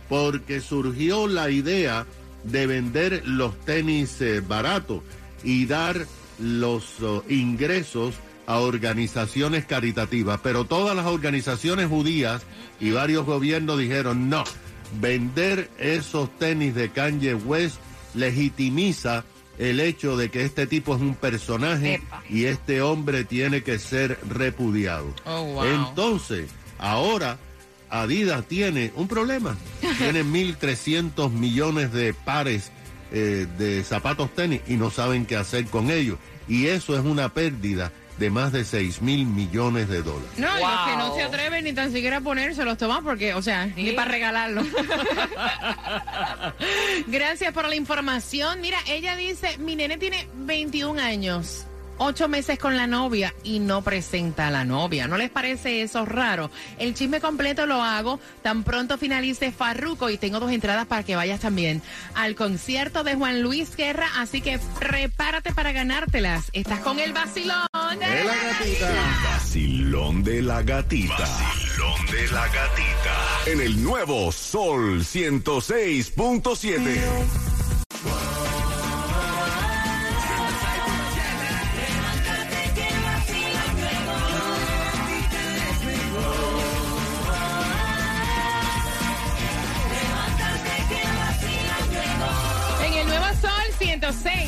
porque 0.09 0.59
surgió 0.59 1.27
la 1.27 1.49
idea 1.51 2.05
de 2.43 2.67
vender 2.67 3.23
los 3.25 3.57
tenis 3.65 4.21
eh, 4.21 4.41
baratos 4.41 5.01
y 5.43 5.65
dar 5.65 6.05
los 6.39 7.01
oh, 7.01 7.23
ingresos 7.29 8.15
a 8.47 8.59
organizaciones 8.59 9.65
caritativas. 9.65 10.39
Pero 10.41 10.65
todas 10.65 10.95
las 10.95 11.05
organizaciones 11.05 11.87
judías 11.87 12.41
y 12.79 12.91
varios 12.91 13.25
gobiernos 13.25 13.77
dijeron 13.77 14.29
no, 14.29 14.43
vender 14.99 15.69
esos 15.77 16.35
tenis 16.37 16.73
de 16.75 16.89
Kanye 16.89 17.35
West 17.35 17.77
legitimiza 18.15 19.23
el 19.59 19.79
hecho 19.81 20.15
de 20.17 20.31
que 20.31 20.45
este 20.45 20.65
tipo 20.67 20.95
es 20.95 21.01
un 21.01 21.15
personaje 21.15 21.95
Epa. 21.95 22.23
y 22.29 22.45
este 22.45 22.81
hombre 22.81 23.25
tiene 23.25 23.61
que 23.61 23.77
ser 23.77 24.17
repudiado. 24.27 25.13
Oh, 25.25 25.43
wow. 25.43 25.63
Entonces, 25.65 26.49
ahora 26.79 27.37
Adidas 27.89 28.45
tiene 28.45 28.91
un 28.95 29.07
problema. 29.07 29.57
Tiene 29.97 30.23
1.300 30.59 31.31
millones 31.31 31.91
de 31.91 32.13
pares 32.13 32.71
eh, 33.11 33.47
de 33.57 33.83
zapatos 33.83 34.33
tenis 34.35 34.61
y 34.67 34.75
no 34.75 34.89
saben 34.91 35.25
qué 35.25 35.35
hacer 35.35 35.65
con 35.65 35.89
ellos. 35.91 36.17
Y 36.47 36.67
eso 36.67 36.97
es 36.97 37.03
una 37.05 37.29
pérdida 37.29 37.91
de 38.17 38.29
más 38.29 38.51
de 38.51 38.65
6 38.65 39.01
mil 39.01 39.25
millones 39.25 39.87
de 39.87 40.01
dólares. 40.03 40.29
No, 40.37 40.47
y 40.47 40.61
los 40.61 40.79
que 40.89 40.95
no 40.97 41.07
Wow. 41.07 41.15
se 41.17 41.23
atreven 41.23 41.63
ni 41.63 41.71
tan 41.73 41.91
siquiera 41.93 42.17
a 42.17 42.21
ponérselos 42.21 42.77
toman 42.77 43.03
porque, 43.03 43.33
o 43.33 43.41
sea, 43.41 43.65
ni 43.67 43.91
para 43.93 44.11
regalarlo. 44.11 44.61
Gracias 47.07 47.53
por 47.53 47.67
la 47.67 47.75
información. 47.75 48.61
Mira, 48.61 48.77
ella 48.87 49.15
dice, 49.15 49.57
mi 49.59 49.75
nene 49.75 49.97
tiene 49.97 50.27
21 50.35 51.01
años. 51.01 51.65
Ocho 52.01 52.29
meses 52.29 52.57
con 52.57 52.77
la 52.77 52.87
novia 52.87 53.35
y 53.43 53.59
no 53.59 53.81
presenta 53.81 54.47
a 54.47 54.51
la 54.51 54.63
novia. 54.63 55.05
¿No 55.07 55.17
les 55.17 55.29
parece 55.29 55.81
eso 55.81 56.05
raro? 56.05 56.49
El 56.77 56.93
chisme 56.93 57.19
completo 57.19 57.65
lo 57.65 57.83
hago 57.83 58.21
tan 58.41 58.63
pronto 58.63 58.97
finalice 58.97 59.51
Farruco 59.51 60.09
y 60.09 60.17
tengo 60.17 60.39
dos 60.39 60.49
entradas 60.49 60.87
para 60.87 61.03
que 61.03 61.17
vayas 61.17 61.41
también 61.41 61.81
al 62.15 62.35
concierto 62.35 63.03
de 63.03 63.15
Juan 63.15 63.41
Luis 63.41 63.75
Guerra. 63.75 64.07
Así 64.15 64.39
que 64.39 64.61
prepárate 64.79 65.53
para 65.53 65.73
ganártelas. 65.73 66.45
Estás 66.53 66.79
con 66.79 66.99
el 66.99 67.11
vacilón. 67.11 67.67
De 67.99 68.23
la 68.23 68.33
gatita. 68.33 68.93
Vacilón 69.25 70.23
de 70.23 70.41
la 70.41 70.63
gatita. 70.63 71.17
Vacilón 71.17 72.05
de 72.05 72.27
la 72.31 72.47
gatita. 72.47 73.41
En 73.45 73.59
el 73.59 73.83
nuevo 73.83 74.31
Sol 74.31 75.01
106.7. 75.01 77.68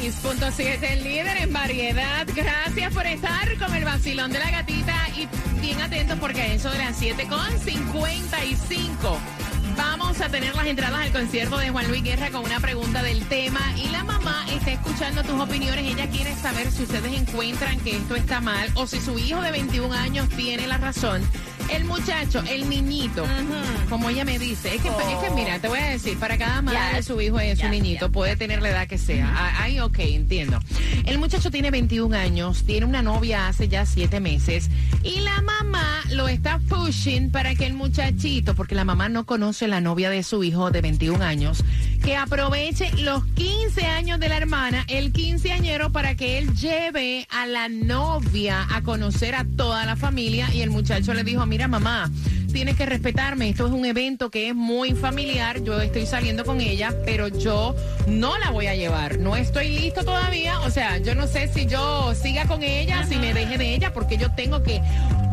106.7, 0.02 0.94
el 0.94 1.04
líder 1.04 1.38
en 1.38 1.54
variedad. 1.54 2.26
Gracias 2.34 2.92
por 2.92 3.06
estar 3.06 3.56
con 3.60 3.76
el 3.76 3.86
vacilón 3.86 4.32
de 4.32 4.40
la 4.40 4.50
gatita 4.50 4.96
y 5.16 5.28
bien 5.62 5.80
atentos 5.80 6.18
porque 6.20 6.42
a 6.42 6.54
eso 6.54 6.72
de 6.72 6.80
las 6.80 7.00
7.55 7.00 9.20
vamos 9.78 10.20
a 10.22 10.30
tener 10.30 10.56
las 10.56 10.66
entradas 10.66 11.02
al 11.02 11.12
concierto 11.12 11.60
de 11.60 11.70
Juan 11.70 11.88
Luis 11.88 12.02
Guerra 12.02 12.32
con 12.32 12.44
una 12.44 12.60
pregunta 12.60 13.04
del 13.04 13.24
tema 13.28 13.62
y 13.78 13.90
la 13.90 14.04
mamá 14.04 14.44
está 14.52 14.72
escuchando 14.72 15.22
tus 15.22 15.40
opiniones. 15.40 15.86
Ella 15.86 16.10
quiere 16.10 16.36
saber 16.36 16.72
si 16.72 16.82
ustedes 16.82 17.14
encuentran 17.14 17.80
que 17.82 17.98
esto 17.98 18.16
está 18.16 18.42
mal 18.42 18.72
o 18.74 18.88
si 18.88 19.00
su 19.00 19.20
hijo 19.20 19.40
de 19.42 19.52
21 19.52 19.94
años 19.94 20.28
tiene 20.30 20.66
la 20.66 20.80
razón. 20.80 21.22
El 21.72 21.86
muchacho, 21.86 22.44
el 22.50 22.70
niñito, 22.70 23.26
como 23.90 24.10
ella 24.10 24.26
me 24.26 24.38
dice, 24.38 24.76
es 24.76 24.82
que, 24.82 24.90
es 24.90 24.96
que 25.24 25.30
mira, 25.36 25.60
te 25.60 25.68
voy 25.68 25.80
a 25.80 25.86
decir, 25.92 26.18
para 26.18 26.38
cada 26.38 26.62
madre 26.62 26.80
Ya. 26.96 27.04
su 27.04 27.20
hijo 27.22 27.40
es 27.40 27.58
su 27.58 27.64
Ya, 27.64 27.70
niñito, 27.70 28.12
puede 28.12 28.36
tener 28.36 28.62
la 28.62 28.70
edad 28.70 28.88
que 28.88 28.98
sea. 28.98 29.32
Ah, 29.34 29.64
Ahí, 29.64 29.80
ok, 29.80 30.00
entiendo. 30.00 30.60
El 31.06 31.18
muchacho 31.18 31.50
tiene 31.50 31.72
21 31.72 32.16
años, 32.16 32.64
tiene 32.66 32.86
una 32.86 33.02
novia 33.02 33.48
hace 33.48 33.68
ya 33.68 33.86
7 33.86 34.20
meses 34.20 34.70
y 35.04 35.22
la 35.22 35.42
mamá 35.42 36.01
lo 36.12 36.28
está 36.28 36.60
pushing 36.60 37.32
para 37.32 37.56
que 37.56 37.66
el 37.66 37.74
muchachito, 37.74 38.56
porque 38.56 38.76
la 38.76 38.86
mamá 38.86 39.10
no 39.10 39.26
conoce 39.26 39.68
la 39.68 39.82
novia 39.82 40.10
de 40.10 40.24
su 40.24 40.44
hijo 40.44 40.72
de 40.72 40.82
21 40.82 41.24
años, 41.24 41.64
que 42.04 42.18
aproveche 42.18 42.92
los 42.98 43.26
15 43.26 43.86
años 43.86 44.20
de 44.20 44.30
la 44.30 44.38
hermana, 44.38 44.86
el 44.88 45.12
quinceañero, 45.12 45.92
para 45.92 46.16
que 46.16 46.38
él 46.38 46.54
lleve 46.56 47.28
a 47.30 47.46
la 47.46 47.70
novia 47.70 48.68
a 48.72 48.82
conocer 48.82 49.36
a 49.36 49.46
toda 49.56 49.86
la 49.86 49.96
familia. 49.96 50.54
Y 50.54 50.62
el 50.62 50.70
muchacho 50.70 51.14
le 51.14 51.24
dijo, 51.24 51.46
mira 51.46 51.68
mamá, 51.68 52.10
tienes 52.52 52.76
que 52.76 52.86
respetarme. 52.86 53.50
Esto 53.50 53.68
es 53.68 53.74
un 53.74 53.86
evento 53.86 54.30
que 54.30 54.50
es 54.50 54.56
muy 54.56 54.94
familiar. 54.94 55.62
Yo 55.64 55.80
estoy 55.80 56.06
saliendo 56.06 56.44
con 56.46 56.62
ella, 56.62 56.94
pero 57.06 57.28
yo 57.28 57.76
no 58.08 58.38
la 58.38 58.52
voy 58.52 58.68
a 58.68 58.76
llevar. 58.76 59.20
No 59.20 59.36
estoy 59.36 59.70
listo 59.70 60.04
todavía. 60.04 60.60
O 60.62 60.70
sea, 60.70 60.98
yo 60.98 61.16
no 61.16 61.28
sé 61.28 61.48
si 61.54 61.66
yo 61.66 62.14
siga 62.16 62.46
con 62.46 62.64
ella, 62.64 63.06
si 63.06 63.18
me 63.18 63.34
deje 63.34 63.58
de 63.58 63.76
ella, 63.76 63.94
porque 63.94 64.18
yo 64.18 64.34
tengo 64.36 64.64
que. 64.64 64.82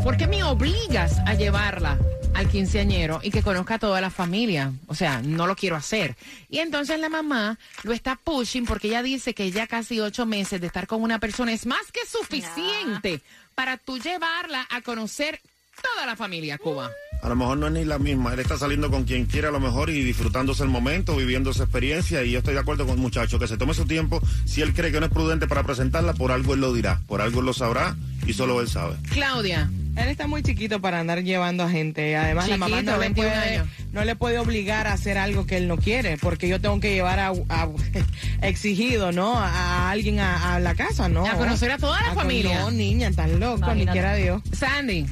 ¿Por 0.02 0.16
qué 0.16 0.26
me 0.26 0.42
obligas 0.42 1.18
a 1.26 1.34
llevarla? 1.34 1.98
al 2.34 2.48
quinceañero 2.48 3.18
y 3.22 3.30
que 3.30 3.42
conozca 3.42 3.74
a 3.74 3.78
toda 3.80 4.00
la 4.00 4.10
familia. 4.10 4.72
O 4.86 4.94
sea, 4.94 5.22
no 5.22 5.48
lo 5.48 5.56
quiero 5.56 5.74
hacer. 5.74 6.14
Y 6.48 6.58
entonces 6.58 7.00
la 7.00 7.08
mamá 7.08 7.58
lo 7.82 7.92
está 7.92 8.14
pushing 8.14 8.64
porque 8.64 8.88
ella 8.88 9.02
dice 9.02 9.34
que 9.34 9.50
ya 9.50 9.66
casi 9.66 9.98
ocho 9.98 10.24
meses 10.24 10.60
de 10.60 10.68
estar 10.68 10.86
con 10.86 11.02
una 11.02 11.18
persona 11.18 11.52
es 11.52 11.66
más 11.66 11.90
que 11.90 12.06
suficiente 12.06 13.22
para 13.56 13.76
tú 13.76 13.98
llevarla 13.98 14.68
a 14.70 14.82
conocer 14.82 15.40
toda 15.82 16.06
la 16.06 16.14
familia 16.14 16.58
Cuba. 16.58 16.90
A 17.20 17.28
lo 17.28 17.34
mejor 17.36 17.58
no 17.58 17.66
es 17.66 17.72
ni 17.72 17.84
la 17.84 17.98
misma. 17.98 18.32
Él 18.32 18.38
está 18.40 18.56
saliendo 18.56 18.90
con 18.90 19.04
quien 19.04 19.26
quiere 19.26 19.48
a 19.48 19.50
lo 19.50 19.58
mejor 19.60 19.90
y 19.90 20.02
disfrutándose 20.04 20.62
el 20.62 20.68
momento, 20.68 21.16
viviendo 21.16 21.50
esa 21.50 21.64
experiencia. 21.64 22.22
Y 22.22 22.30
yo 22.30 22.38
estoy 22.38 22.54
de 22.54 22.60
acuerdo 22.60 22.86
con 22.86 22.94
el 22.94 23.00
muchacho 23.00 23.38
que 23.38 23.48
se 23.48 23.56
tome 23.56 23.74
su 23.74 23.86
tiempo. 23.86 24.20
Si 24.44 24.62
él 24.62 24.72
cree 24.72 24.92
que 24.92 25.00
no 25.00 25.06
es 25.06 25.12
prudente 25.12 25.48
para 25.48 25.64
presentarla, 25.64 26.14
por 26.14 26.30
algo 26.30 26.54
él 26.54 26.60
lo 26.60 26.72
dirá. 26.72 27.00
Por 27.08 27.20
algo 27.20 27.40
él 27.40 27.46
lo 27.46 27.52
sabrá 27.52 27.96
y 28.26 28.32
solo 28.34 28.60
él 28.60 28.68
sabe. 28.68 28.94
Claudia. 29.10 29.68
Él 29.96 30.06
está 30.06 30.28
muy 30.28 30.44
chiquito 30.44 30.80
para 30.80 31.00
andar 31.00 31.24
llevando 31.24 31.64
a 31.64 31.68
gente. 31.70 32.16
Además, 32.16 32.48
la 32.48 32.56
mamá 32.56 32.76
Chiquito, 32.76 32.92
no 32.92 32.98
le, 32.98 33.04
21 33.06 33.28
puede, 33.30 33.40
años. 33.56 33.66
no 33.90 34.04
le 34.04 34.14
puede 34.14 34.38
obligar 34.38 34.86
a 34.86 34.92
hacer 34.92 35.18
algo 35.18 35.44
que 35.44 35.56
él 35.56 35.66
no 35.66 35.76
quiere, 35.76 36.16
porque 36.18 36.46
yo 36.46 36.60
tengo 36.60 36.78
que 36.78 36.94
llevar 36.94 37.18
a, 37.18 37.32
a- 37.48 37.68
exigido, 38.42 39.10
¿no? 39.10 39.36
A, 39.36 39.90
alguien 39.90 40.20
a, 40.20 40.54
a 40.54 40.60
la 40.60 40.76
casa, 40.76 41.08
¿no? 41.08 41.26
A 41.26 41.32
conocer 41.34 41.72
a 41.72 41.78
toda 41.78 42.00
la 42.00 42.06
A 42.10 42.14
con- 42.14 42.22
familia. 42.22 42.60
No, 42.60 42.70
niña, 42.70 43.10
tan 43.10 43.40
loco, 43.40 43.74
ni 43.74 43.86
quiera 43.86 44.14
Dios. 44.14 44.40
Sandy. 44.52 45.06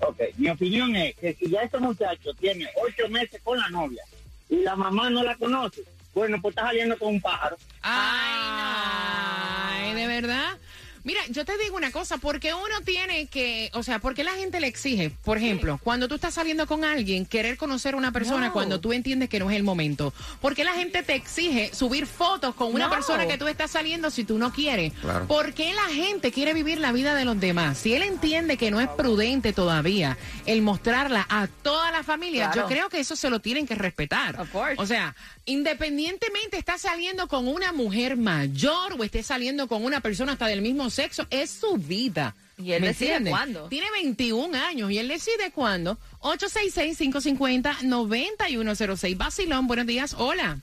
Ok, 0.00 0.20
mi 0.36 0.50
opinión 0.50 0.94
es 0.96 1.14
que 1.16 1.34
si 1.34 1.50
ya 1.50 1.62
este 1.62 1.78
muchacho 1.78 2.32
tiene 2.34 2.66
ocho 2.82 3.08
meses 3.08 3.40
con 3.42 3.58
la 3.58 3.68
novia 3.68 4.02
y 4.48 4.56
la 4.56 4.76
mamá 4.76 5.10
no 5.10 5.22
la 5.22 5.36
conoce, 5.36 5.82
bueno, 6.14 6.40
pues 6.40 6.52
está 6.52 6.66
saliendo 6.66 6.98
con 6.98 7.14
un 7.14 7.20
pájaro. 7.20 7.56
Ay, 7.82 9.94
¿de 9.94 10.06
verdad? 10.06 10.58
Mira, 11.04 11.20
yo 11.28 11.44
te 11.44 11.56
digo 11.58 11.76
una 11.76 11.90
cosa, 11.90 12.16
porque 12.18 12.54
uno 12.54 12.80
tiene 12.84 13.26
que, 13.26 13.70
o 13.74 13.82
sea, 13.82 13.98
porque 13.98 14.24
la 14.24 14.32
gente 14.32 14.58
le 14.58 14.66
exige, 14.66 15.10
por 15.22 15.36
ejemplo, 15.38 15.78
cuando 15.84 16.08
tú 16.08 16.14
estás 16.14 16.34
saliendo 16.34 16.66
con 16.66 16.82
alguien, 16.84 17.26
querer 17.26 17.56
conocer 17.58 17.94
a 17.94 17.96
una 17.98 18.10
persona 18.10 18.46
No. 18.46 18.52
cuando 18.54 18.80
tú 18.80 18.92
entiendes 18.92 19.28
que 19.28 19.38
no 19.38 19.50
es 19.50 19.56
el 19.56 19.62
momento. 19.62 20.12
Porque 20.40 20.64
la 20.64 20.72
gente 20.72 21.02
te 21.02 21.14
exige 21.14 21.74
subir 21.74 22.06
fotos 22.06 22.54
con 22.54 22.72
una 22.74 22.86
No. 22.86 22.90
persona 22.94 23.26
que 23.26 23.36
tú 23.38 23.46
estás 23.48 23.70
saliendo 23.70 24.10
si 24.10 24.24
tú 24.24 24.38
no 24.38 24.52
quieres. 24.52 24.92
Claro. 24.94 25.26
¿Por 25.26 25.52
qué 25.52 25.74
la 25.74 25.94
gente 25.94 26.32
quiere 26.32 26.54
vivir 26.54 26.78
la 26.78 26.90
vida 26.92 27.14
de 27.14 27.24
los 27.26 27.38
demás? 27.38 27.76
Si 27.78 27.92
él 27.94 28.02
entiende 28.02 28.56
que 28.56 28.70
no 28.70 28.80
es 28.80 28.88
prudente 28.88 29.52
todavía 29.52 30.16
el 30.46 30.62
mostrarla 30.62 31.26
a 31.28 31.48
toda 31.48 31.90
la 31.90 32.02
familia, 32.02 32.50
Claro. 32.50 32.62
yo 32.68 32.74
creo 32.74 32.88
que 32.88 33.00
eso 33.00 33.14
se 33.14 33.28
lo 33.28 33.40
tienen 33.40 33.66
que 33.66 33.74
respetar. 33.74 34.40
Of 34.40 34.50
course. 34.50 34.76
O 34.78 34.86
sea, 34.86 35.14
independientemente 35.44 36.56
está 36.56 36.78
saliendo 36.78 37.28
con 37.28 37.46
una 37.48 37.72
mujer 37.72 38.16
mayor 38.16 38.94
o 38.98 39.04
esté 39.04 39.22
saliendo 39.22 39.66
con 39.68 39.84
una 39.84 40.00
persona 40.00 40.32
hasta 40.32 40.46
del 40.46 40.62
mismo 40.62 40.88
sexo, 40.94 41.26
es 41.30 41.50
su 41.50 41.76
vida. 41.76 42.34
Y 42.56 42.70
él 42.72 42.80
¿Me 42.82 42.88
decide 42.88 43.08
entiendes? 43.16 43.32
cuándo. 43.32 43.68
Tiene 43.68 43.90
21 43.90 44.56
años 44.56 44.90
y 44.90 44.98
él 44.98 45.08
decide 45.08 45.50
cuándo. 45.52 45.98
866-550-9106. 46.20 49.16
Basilón, 49.16 49.66
buenos 49.66 49.86
días. 49.86 50.14
Hola. 50.16 50.58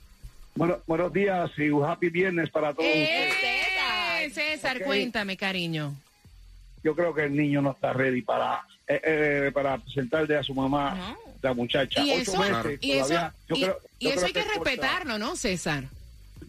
Bueno, 0.55 0.77
buenos 0.87 1.13
días 1.13 1.51
y 1.57 1.69
un 1.69 1.85
happy 1.85 2.09
viernes 2.09 2.49
para 2.49 2.73
todos 2.73 2.85
Eh, 2.85 3.29
ustedes. 3.31 4.33
César, 4.33 4.81
cuéntame, 4.83 5.37
cariño. 5.37 5.95
Yo 6.83 6.95
creo 6.95 7.13
que 7.13 7.23
el 7.25 7.35
niño 7.35 7.61
no 7.61 7.71
está 7.71 7.93
ready 7.93 8.21
para 8.21 8.65
eh, 8.87 9.01
eh, 9.03 9.51
para 9.53 9.77
presentarle 9.77 10.37
a 10.37 10.43
su 10.43 10.53
mamá 10.53 11.15
la 11.41 11.53
muchacha. 11.53 12.01
Y 12.03 12.11
Ocho 12.11 12.21
eso, 12.21 12.37
meses, 12.39 12.77
y 12.81 12.91
eso, 12.91 13.07
todavía, 13.07 13.33
yo 13.47 13.55
y, 13.55 13.61
creo- 13.61 13.79
y 13.99 14.05
yo 14.05 14.09
eso 14.11 14.19
creo 14.19 14.27
hay 14.27 14.33
que 14.33 14.43
respetarlo, 14.43 15.17
¿no, 15.17 15.35
César? 15.35 15.85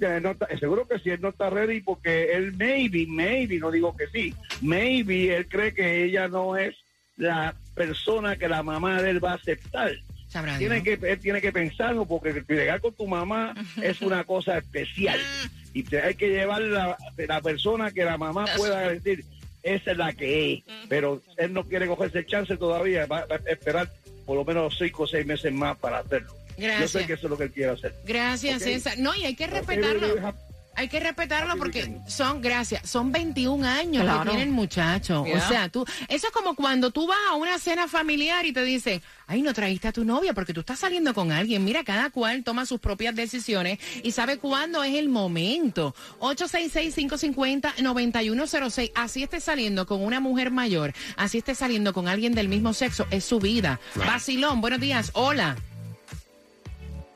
No 0.01 0.31
está- 0.33 0.49
seguro 0.59 0.87
que 0.89 0.99
sí, 0.99 1.11
él 1.11 1.21
no 1.21 1.29
está 1.29 1.51
ready 1.51 1.81
porque 1.81 2.33
él 2.33 2.53
maybe, 2.57 3.07
maybe, 3.07 3.59
no 3.59 3.71
digo 3.71 3.97
que 3.97 4.07
sí, 4.09 4.35
maybe 4.61 5.37
él 5.37 5.47
cree 5.49 5.73
que 5.75 6.05
ella 6.05 6.29
no 6.29 6.57
es 6.57 6.75
la 7.17 7.55
persona 7.75 8.37
que 8.37 8.49
la 8.49 8.63
mamá 8.63 9.01
de 9.03 9.11
él 9.11 9.25
va 9.25 9.33
a 9.33 9.37
aceptar. 9.37 9.93
Sabrá 10.29 10.57
Tiene 10.59 10.81
Dios. 10.81 10.99
que, 10.99 11.11
él 11.13 11.19
tiene 11.21 11.41
que 11.41 11.53
pensarlo 11.53 12.07
porque 12.07 12.43
llegar 12.49 12.81
con 12.81 12.95
tu 12.95 13.07
mamá 13.07 13.55
es 13.83 14.01
una 14.01 14.25
cosa 14.25 14.59
especial 14.59 15.21
y 15.75 15.83
te 15.83 16.01
hay 16.01 16.15
que 16.15 16.31
llevar 16.31 16.63
la, 16.63 16.97
la 17.17 17.41
persona 17.43 17.91
que 17.91 18.05
la 18.05 18.17
mamá 18.17 18.47
pueda 18.57 18.89
decir 18.91 19.25
esa 19.63 19.93
es 19.93 19.97
la 19.97 20.13
que 20.13 20.55
es, 20.55 20.65
pero 20.89 21.23
él 21.37 21.53
no 21.53 21.65
quiere 21.65 21.87
cogerse 21.87 22.19
el 22.21 22.27
chance 22.27 22.57
todavía, 22.57 23.07
va, 23.07 23.27
va 23.27 23.37
a 23.37 23.51
esperar 23.51 23.89
por 24.27 24.37
lo 24.37 24.45
menos 24.45 24.77
cinco 24.79 25.05
o 25.05 25.07
seis 25.07 25.25
meses 25.27 25.53
más 25.53 25.77
para 25.79 25.99
hacerlo. 25.99 26.33
Yo 26.59 26.65
Gracias. 26.67 26.91
sé 26.93 27.07
que 27.07 27.15
eso 27.15 27.27
es 27.27 27.31
lo 27.31 27.39
que 27.39 27.45
él 27.45 27.53
quiere 27.53 27.73
hacer. 27.73 27.95
Gracias. 28.05 28.63
César. 28.63 28.99
No, 28.99 29.15
y 29.15 29.25
hay 29.25 29.35
que 29.35 29.47
respetarlo. 29.47 30.35
Hay 30.75 30.89
que 30.89 31.01
respetarlo 31.01 31.55
porque 31.59 31.99
son, 32.09 32.41
gracias, 32.41 32.89
son 32.89 33.13
21 33.13 33.63
años 33.69 34.05
Claro. 34.05 34.23
que 34.23 34.29
tiene 34.31 34.45
el 34.45 34.53
muchacho. 34.53 35.23
Yeah. 35.27 35.37
O 35.37 35.41
sea, 35.47 35.69
tú, 35.69 35.85
eso 36.09 36.29
es 36.29 36.33
como 36.33 36.55
cuando 36.57 36.91
tú 36.91 37.07
vas 37.07 37.19
a 37.31 37.35
una 37.35 37.59
cena 37.59 37.89
familiar 37.89 38.47
y 38.47 38.55
te 38.55 38.65
dicen, 38.65 39.03
ay, 39.27 39.43
no 39.43 39.53
trajiste 39.53 39.89
a 39.89 39.93
tu 39.93 40.03
novia 40.03 40.33
porque 40.33 40.55
tú 40.55 40.61
estás 40.61 40.79
saliendo 40.79 41.13
con 41.13 41.31
alguien. 41.31 41.63
Mira, 41.63 41.85
cada 41.85 42.09
cual 42.09 42.43
toma 42.43 42.65
sus 42.65 42.81
propias 42.81 43.15
decisiones 43.15 43.81
y 44.03 44.13
sabe 44.13 44.39
cuándo 44.39 44.83
es 44.83 44.95
el 44.95 45.11
momento. 45.11 45.95
866-550-9106. 46.21 48.93
Así 48.95 49.23
esté 49.23 49.41
saliendo 49.41 49.87
con 49.87 50.03
una 50.03 50.21
mujer 50.21 50.51
mayor, 50.51 50.95
así 51.17 51.37
esté 51.39 51.55
saliendo 51.55 51.93
con 51.93 52.09
alguien 52.09 52.35
del 52.35 52.49
mismo 52.49 52.73
sexo, 52.73 53.07
es 53.11 53.27
su 53.27 53.41
vida. 53.41 53.79
Basilón, 53.95 54.63
buenos 54.63 54.81
días. 54.81 55.11
Hola. 55.13 55.55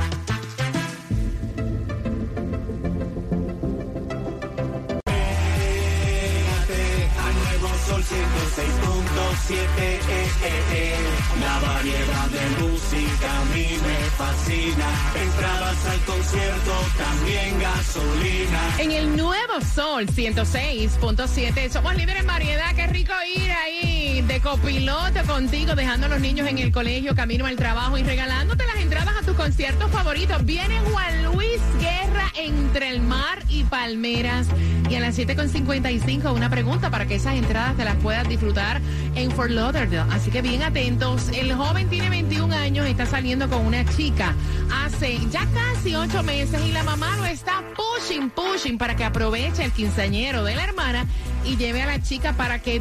106.7 8.09 9.53
eh, 9.53 10.01
eh, 10.09 10.62
eh. 10.73 10.97
La 11.40 11.59
variedad 11.59 12.27
de 12.31 12.62
música 12.62 13.38
a 13.38 13.44
mí 13.55 13.66
me 13.83 13.97
fascina 14.16 14.87
Entradas 15.14 15.87
al 15.87 16.01
concierto, 16.01 16.73
también 16.97 17.61
gasolina 17.61 18.77
En 18.79 18.92
el 18.92 19.14
nuevo 19.14 19.61
Sol 19.61 20.07
106.7 20.07 21.71
somos 21.71 21.97
líderes 21.97 22.23
en 22.23 22.27
variedad. 22.27 22.75
Qué 22.75 22.87
rico 22.87 23.12
ir 23.37 23.51
ahí 23.53 24.23
de 24.23 24.40
copiloto 24.40 25.23
contigo, 25.27 25.75
dejando 25.75 26.07
a 26.07 26.09
los 26.09 26.21
niños 26.21 26.49
en 26.49 26.59
el 26.59 26.73
colegio, 26.73 27.14
camino 27.14 27.44
al 27.44 27.57
trabajo 27.57 27.99
y 27.99 28.05
regalándote 28.05 28.64
las 28.64 28.77
entradas 28.77 29.16
a 29.21 29.27
tus 29.27 29.37
conciertos 29.37 29.90
favoritos. 29.90 30.44
Viene 30.47 30.81
Juan 30.81 31.25
Luis 31.25 31.61
Guerra 31.79 32.08
entre 32.38 32.90
el 32.90 33.01
mar 33.01 33.42
y 33.48 33.64
Palmeras. 33.64 34.46
Y 34.88 34.94
a 34.94 35.01
las 35.01 35.18
7.55 35.18 36.35
una 36.35 36.48
pregunta 36.48 36.90
para 36.90 37.07
que 37.07 37.16
esas 37.16 37.35
entradas 37.35 37.77
te 37.77 37.85
las 37.85 37.96
puedas 37.96 38.29
disfrutar 38.29 38.81
en 39.14 39.31
Fort 39.31 39.51
Lauderdale. 39.51 40.11
Así 40.11 40.31
que 40.31 40.42
bien 40.42 40.62
atentos. 40.62 41.29
El 41.29 41.53
joven 41.55 41.88
tiene 41.88 42.09
21 42.11 42.55
años, 42.55 42.87
está 42.87 43.07
saliendo 43.07 43.48
con 43.48 43.66
una 43.66 43.85
chica 43.96 44.35
hace 44.72 45.18
ya 45.31 45.46
casi 45.55 45.94
8 45.94 46.22
meses 46.22 46.61
y 46.66 46.72
la 46.72 46.83
mamá 46.83 47.16
lo 47.16 47.27
está 47.27 47.62
pushing, 47.77 48.31
pushing 48.31 48.79
para 48.79 48.96
que 48.96 49.05
aproveche 49.05 49.64
el 49.64 49.72
quinceañero 49.72 50.44
de 50.44 50.57
la 50.57 50.64
hermana 50.64 51.07
y 51.44 51.57
lleve 51.57 51.83
a 51.83 51.87
la 51.87 52.03
chica 52.03 52.33
para 52.35 52.61
que 52.61 52.81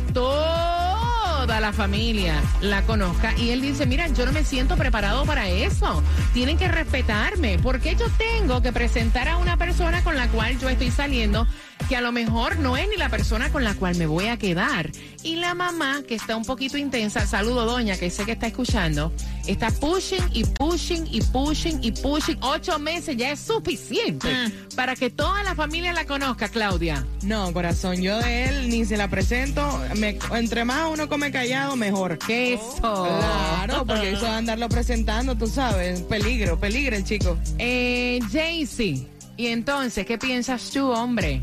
toda 1.37 1.59
la 1.59 1.71
familia 1.71 2.41
la 2.61 2.81
conozca. 2.81 3.37
Y 3.37 3.51
él 3.51 3.61
dice, 3.61 3.85
mira, 3.85 4.07
yo 4.07 4.25
no 4.25 4.31
me 4.31 4.43
siento 4.43 4.75
preparado 4.75 5.23
para 5.23 5.47
eso. 5.47 6.01
Tienen 6.33 6.57
que 6.57 6.67
respetarme. 6.67 7.59
porque 7.59 7.95
yo 7.95 8.07
tengo 8.17 8.61
que 8.61 8.71
presentar 8.71 9.27
a 9.27 9.37
una 9.37 9.55
persona 9.55 10.03
con 10.03 10.15
la 10.15 10.27
cual 10.29 10.57
yo 10.59 10.67
estoy 10.67 10.89
saliendo 10.89 11.47
que 11.87 11.95
a 11.95 12.01
lo 12.01 12.11
mejor 12.11 12.57
no 12.57 12.75
es 12.75 12.89
ni 12.89 12.97
la 12.97 13.09
persona 13.09 13.51
con 13.51 13.63
la 13.63 13.75
cual 13.75 13.95
me 13.95 14.07
voy 14.07 14.27
a 14.27 14.37
quedar? 14.37 14.89
Y 15.23 15.35
la 15.35 15.53
mamá, 15.53 16.01
que 16.07 16.15
está 16.15 16.35
un 16.35 16.43
poquito 16.43 16.77
intensa, 16.77 17.25
saludo 17.27 17.65
doña, 17.65 17.97
que 17.97 18.09
sé 18.09 18.25
que 18.25 18.33
está 18.33 18.47
escuchando, 18.47 19.13
está 19.47 19.71
pushing 19.71 20.23
y 20.33 20.43
pushing 20.43 21.07
y 21.11 21.21
pushing 21.21 21.79
y 21.83 21.91
pushing. 21.91 22.37
Ocho 22.41 22.77
meses 22.79 23.15
ya 23.17 23.31
es 23.31 23.39
suficiente 23.39 24.29
para 24.75 24.95
que 24.95 25.09
toda 25.09 25.43
la 25.43 25.55
familia 25.55 25.93
la 25.93 26.05
conozca, 26.05 26.49
Claudia. 26.49 27.05
No, 27.23 27.51
corazón, 27.53 28.01
yo 28.01 28.17
de 28.19 28.45
él 28.45 28.69
ni 28.69 28.85
se 28.85 28.97
la 28.97 29.07
presento. 29.09 29.65
Me- 29.95 30.17
entre 30.35 30.65
más 30.65 30.89
uno 30.91 31.07
come 31.09 31.31
callado, 31.31 31.75
mejor. 31.75 32.17
¿Qué 32.17 32.53
eso? 32.55 32.79
Claro, 32.81 33.85
porque 33.85 34.11
eso 34.11 34.21
de 34.25 34.27
andarlo 34.31 34.69
presentando, 34.69 35.35
tú 35.35 35.47
sabes, 35.47 36.01
peligro, 36.01 36.59
peligro 36.59 36.95
el 36.95 37.03
chico. 37.03 37.37
Eh, 37.57 38.19
Jaycee, 38.31 39.07
y 39.37 39.47
entonces, 39.47 40.05
¿qué 40.05 40.17
piensas 40.17 40.69
tú, 40.71 40.91
hombre? 40.91 41.41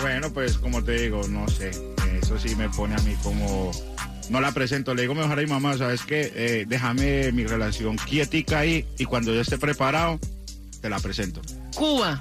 Bueno, 0.00 0.32
pues 0.32 0.58
como 0.58 0.82
te 0.82 0.92
digo, 1.02 1.22
no 1.28 1.46
sé. 1.48 1.70
Eso 2.20 2.38
sí 2.38 2.54
me 2.56 2.68
pone 2.70 2.94
a 2.94 2.98
mí 2.98 3.14
como. 3.22 3.70
No 4.30 4.40
la 4.40 4.52
presento. 4.52 4.94
Le 4.94 5.02
digo 5.02 5.14
mejor 5.14 5.38
a 5.38 5.42
mi 5.42 5.48
mamá, 5.48 5.76
¿sabes 5.76 6.02
qué? 6.02 6.32
Eh, 6.34 6.64
déjame 6.66 7.32
mi 7.32 7.44
relación 7.44 7.96
quietica 7.96 8.60
ahí 8.60 8.86
y 8.98 9.04
cuando 9.04 9.34
yo 9.34 9.40
esté 9.40 9.58
preparado, 9.58 10.18
te 10.80 10.88
la 10.88 10.98
presento. 11.00 11.40
Cuba. 11.74 12.20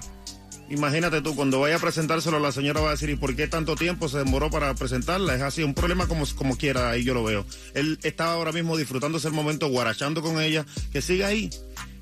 Imagínate 0.70 1.22
tú, 1.22 1.36
cuando 1.36 1.60
vaya 1.60 1.76
a 1.76 1.80
presentárselo, 1.80 2.40
la 2.40 2.52
señora 2.52 2.82
va 2.82 2.90
a 2.90 2.92
decir, 2.92 3.10
¿y 3.10 3.16
por 3.16 3.36
qué 3.36 3.48
tanto 3.48 3.76
tiempo 3.76 4.10
se 4.10 4.20
demoró 4.20 4.50
para 4.50 4.74
presentarla? 4.74 5.36
Es 5.36 5.42
así, 5.42 5.62
un 5.62 5.74
problema 5.74 6.08
como, 6.08 6.26
como 6.36 6.58
quiera, 6.58 6.90
ahí 6.90 7.04
yo 7.04 7.14
lo 7.14 7.24
veo. 7.24 7.46
Él 7.74 8.00
está 8.02 8.32
ahora 8.32 8.52
mismo 8.52 8.78
disfrutándose 8.78 9.28
el 9.28 9.34
momento, 9.34 9.68
guarachando 9.68 10.22
con 10.22 10.42
ella, 10.42 10.66
que 10.92 11.02
siga 11.02 11.28
ahí. 11.28 11.50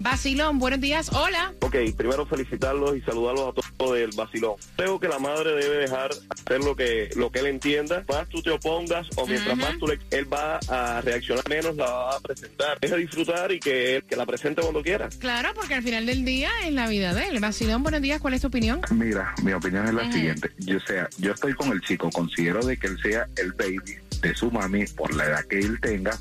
Basilón, 0.00 0.58
buenos 0.58 0.80
días. 0.80 1.10
Hola. 1.12 1.52
Ok, 1.60 1.74
primero 1.96 2.24
felicitarlos 2.26 2.96
y 2.96 3.00
saludarlos 3.00 3.48
a 3.48 3.52
todos 3.76 3.94
del 3.96 4.10
vacilón. 4.16 4.54
Creo 4.76 5.00
que 5.00 5.08
la 5.08 5.18
madre 5.18 5.52
debe 5.54 5.76
dejar 5.78 6.10
hacer 6.30 6.60
lo 6.62 6.76
que 6.76 7.10
lo 7.16 7.30
que 7.30 7.40
él 7.40 7.46
entienda. 7.46 8.04
Más 8.08 8.28
tú 8.28 8.40
te 8.42 8.50
opongas 8.50 9.06
o 9.16 9.26
mientras 9.26 9.56
más 9.56 9.76
tú 9.78 9.88
le, 9.88 9.98
él 10.10 10.32
va 10.32 10.58
a 10.68 11.00
reaccionar 11.00 11.48
menos, 11.48 11.74
la 11.76 11.90
va 11.90 12.16
a 12.16 12.20
presentar. 12.20 12.78
Deja 12.80 12.96
disfrutar 12.96 13.50
y 13.52 13.58
que, 13.58 13.96
él- 13.96 14.04
que 14.04 14.14
la 14.16 14.24
presente 14.24 14.62
cuando 14.62 14.82
quiera. 14.82 15.08
Claro, 15.18 15.50
porque 15.54 15.74
al 15.74 15.82
final 15.82 16.06
del 16.06 16.24
día 16.24 16.50
es 16.64 16.72
la 16.72 16.88
vida 16.88 17.12
de 17.12 17.28
él. 17.28 17.40
Basilón, 17.40 17.82
buenos 17.82 18.00
días. 18.00 18.20
¿Cuál 18.20 18.34
es 18.34 18.40
tu 18.42 18.46
opinión? 18.48 18.80
Mira, 18.92 19.34
mi 19.42 19.52
opinión 19.52 19.86
es 19.86 19.94
la 19.94 20.10
siguiente. 20.12 20.50
Yo 20.58 20.78
sea, 20.80 21.08
yo 21.18 21.32
estoy 21.32 21.54
con 21.54 21.72
el 21.72 21.80
chico, 21.80 22.08
considero 22.10 22.64
de 22.64 22.76
que 22.76 22.86
él 22.86 22.98
sea 23.02 23.26
el 23.36 23.52
baby 23.52 23.98
de 24.20 24.34
su 24.34 24.50
mami 24.50 24.86
por 24.86 25.14
la 25.14 25.26
edad 25.26 25.44
que 25.44 25.58
él 25.58 25.80
tenga, 25.80 26.18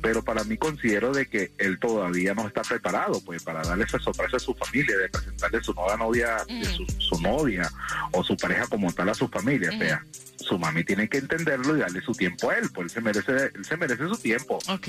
pero 0.00 0.24
para 0.24 0.44
mí 0.44 0.56
considero 0.56 1.12
de 1.12 1.26
que 1.26 1.52
él 1.58 1.78
todavía 1.78 2.34
no 2.34 2.46
está 2.46 2.62
preparado, 2.62 3.20
pues, 3.24 3.42
para 3.42 3.62
darle 3.62 3.84
esa 3.84 3.98
sorpresa 3.98 4.36
a 4.36 4.40
su 4.40 4.54
familia, 4.54 4.96
de 4.96 5.08
presentarle 5.08 5.62
su 5.62 5.74
nueva 5.74 5.96
novia, 5.96 6.44
de 6.48 6.64
su, 6.64 6.86
su 6.98 7.20
novia 7.20 7.70
o 8.12 8.24
su 8.24 8.36
pareja 8.36 8.66
como 8.66 8.92
tal 8.92 9.10
a 9.10 9.14
su 9.14 9.28
familia, 9.28 9.70
o 9.74 9.78
sea, 9.78 10.04
su 10.36 10.58
mami 10.58 10.84
tiene 10.84 11.08
que 11.08 11.18
entenderlo 11.18 11.76
y 11.76 11.80
darle 11.80 12.00
su 12.00 12.12
tiempo 12.12 12.50
a 12.50 12.56
él, 12.56 12.70
pues 12.72 12.86
él 12.86 12.90
se 12.90 13.00
merece, 13.00 13.52
él 13.54 13.64
se 13.64 13.76
merece 13.76 14.08
su 14.08 14.16
tiempo. 14.16 14.58
Ok. 14.68 14.88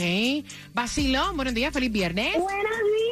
Basilón, 0.74 1.36
buenos 1.36 1.54
días. 1.54 1.74
Feliz 1.74 1.91
viernes. 1.91 2.38
Buenos 2.38 2.63
días. 2.63 3.11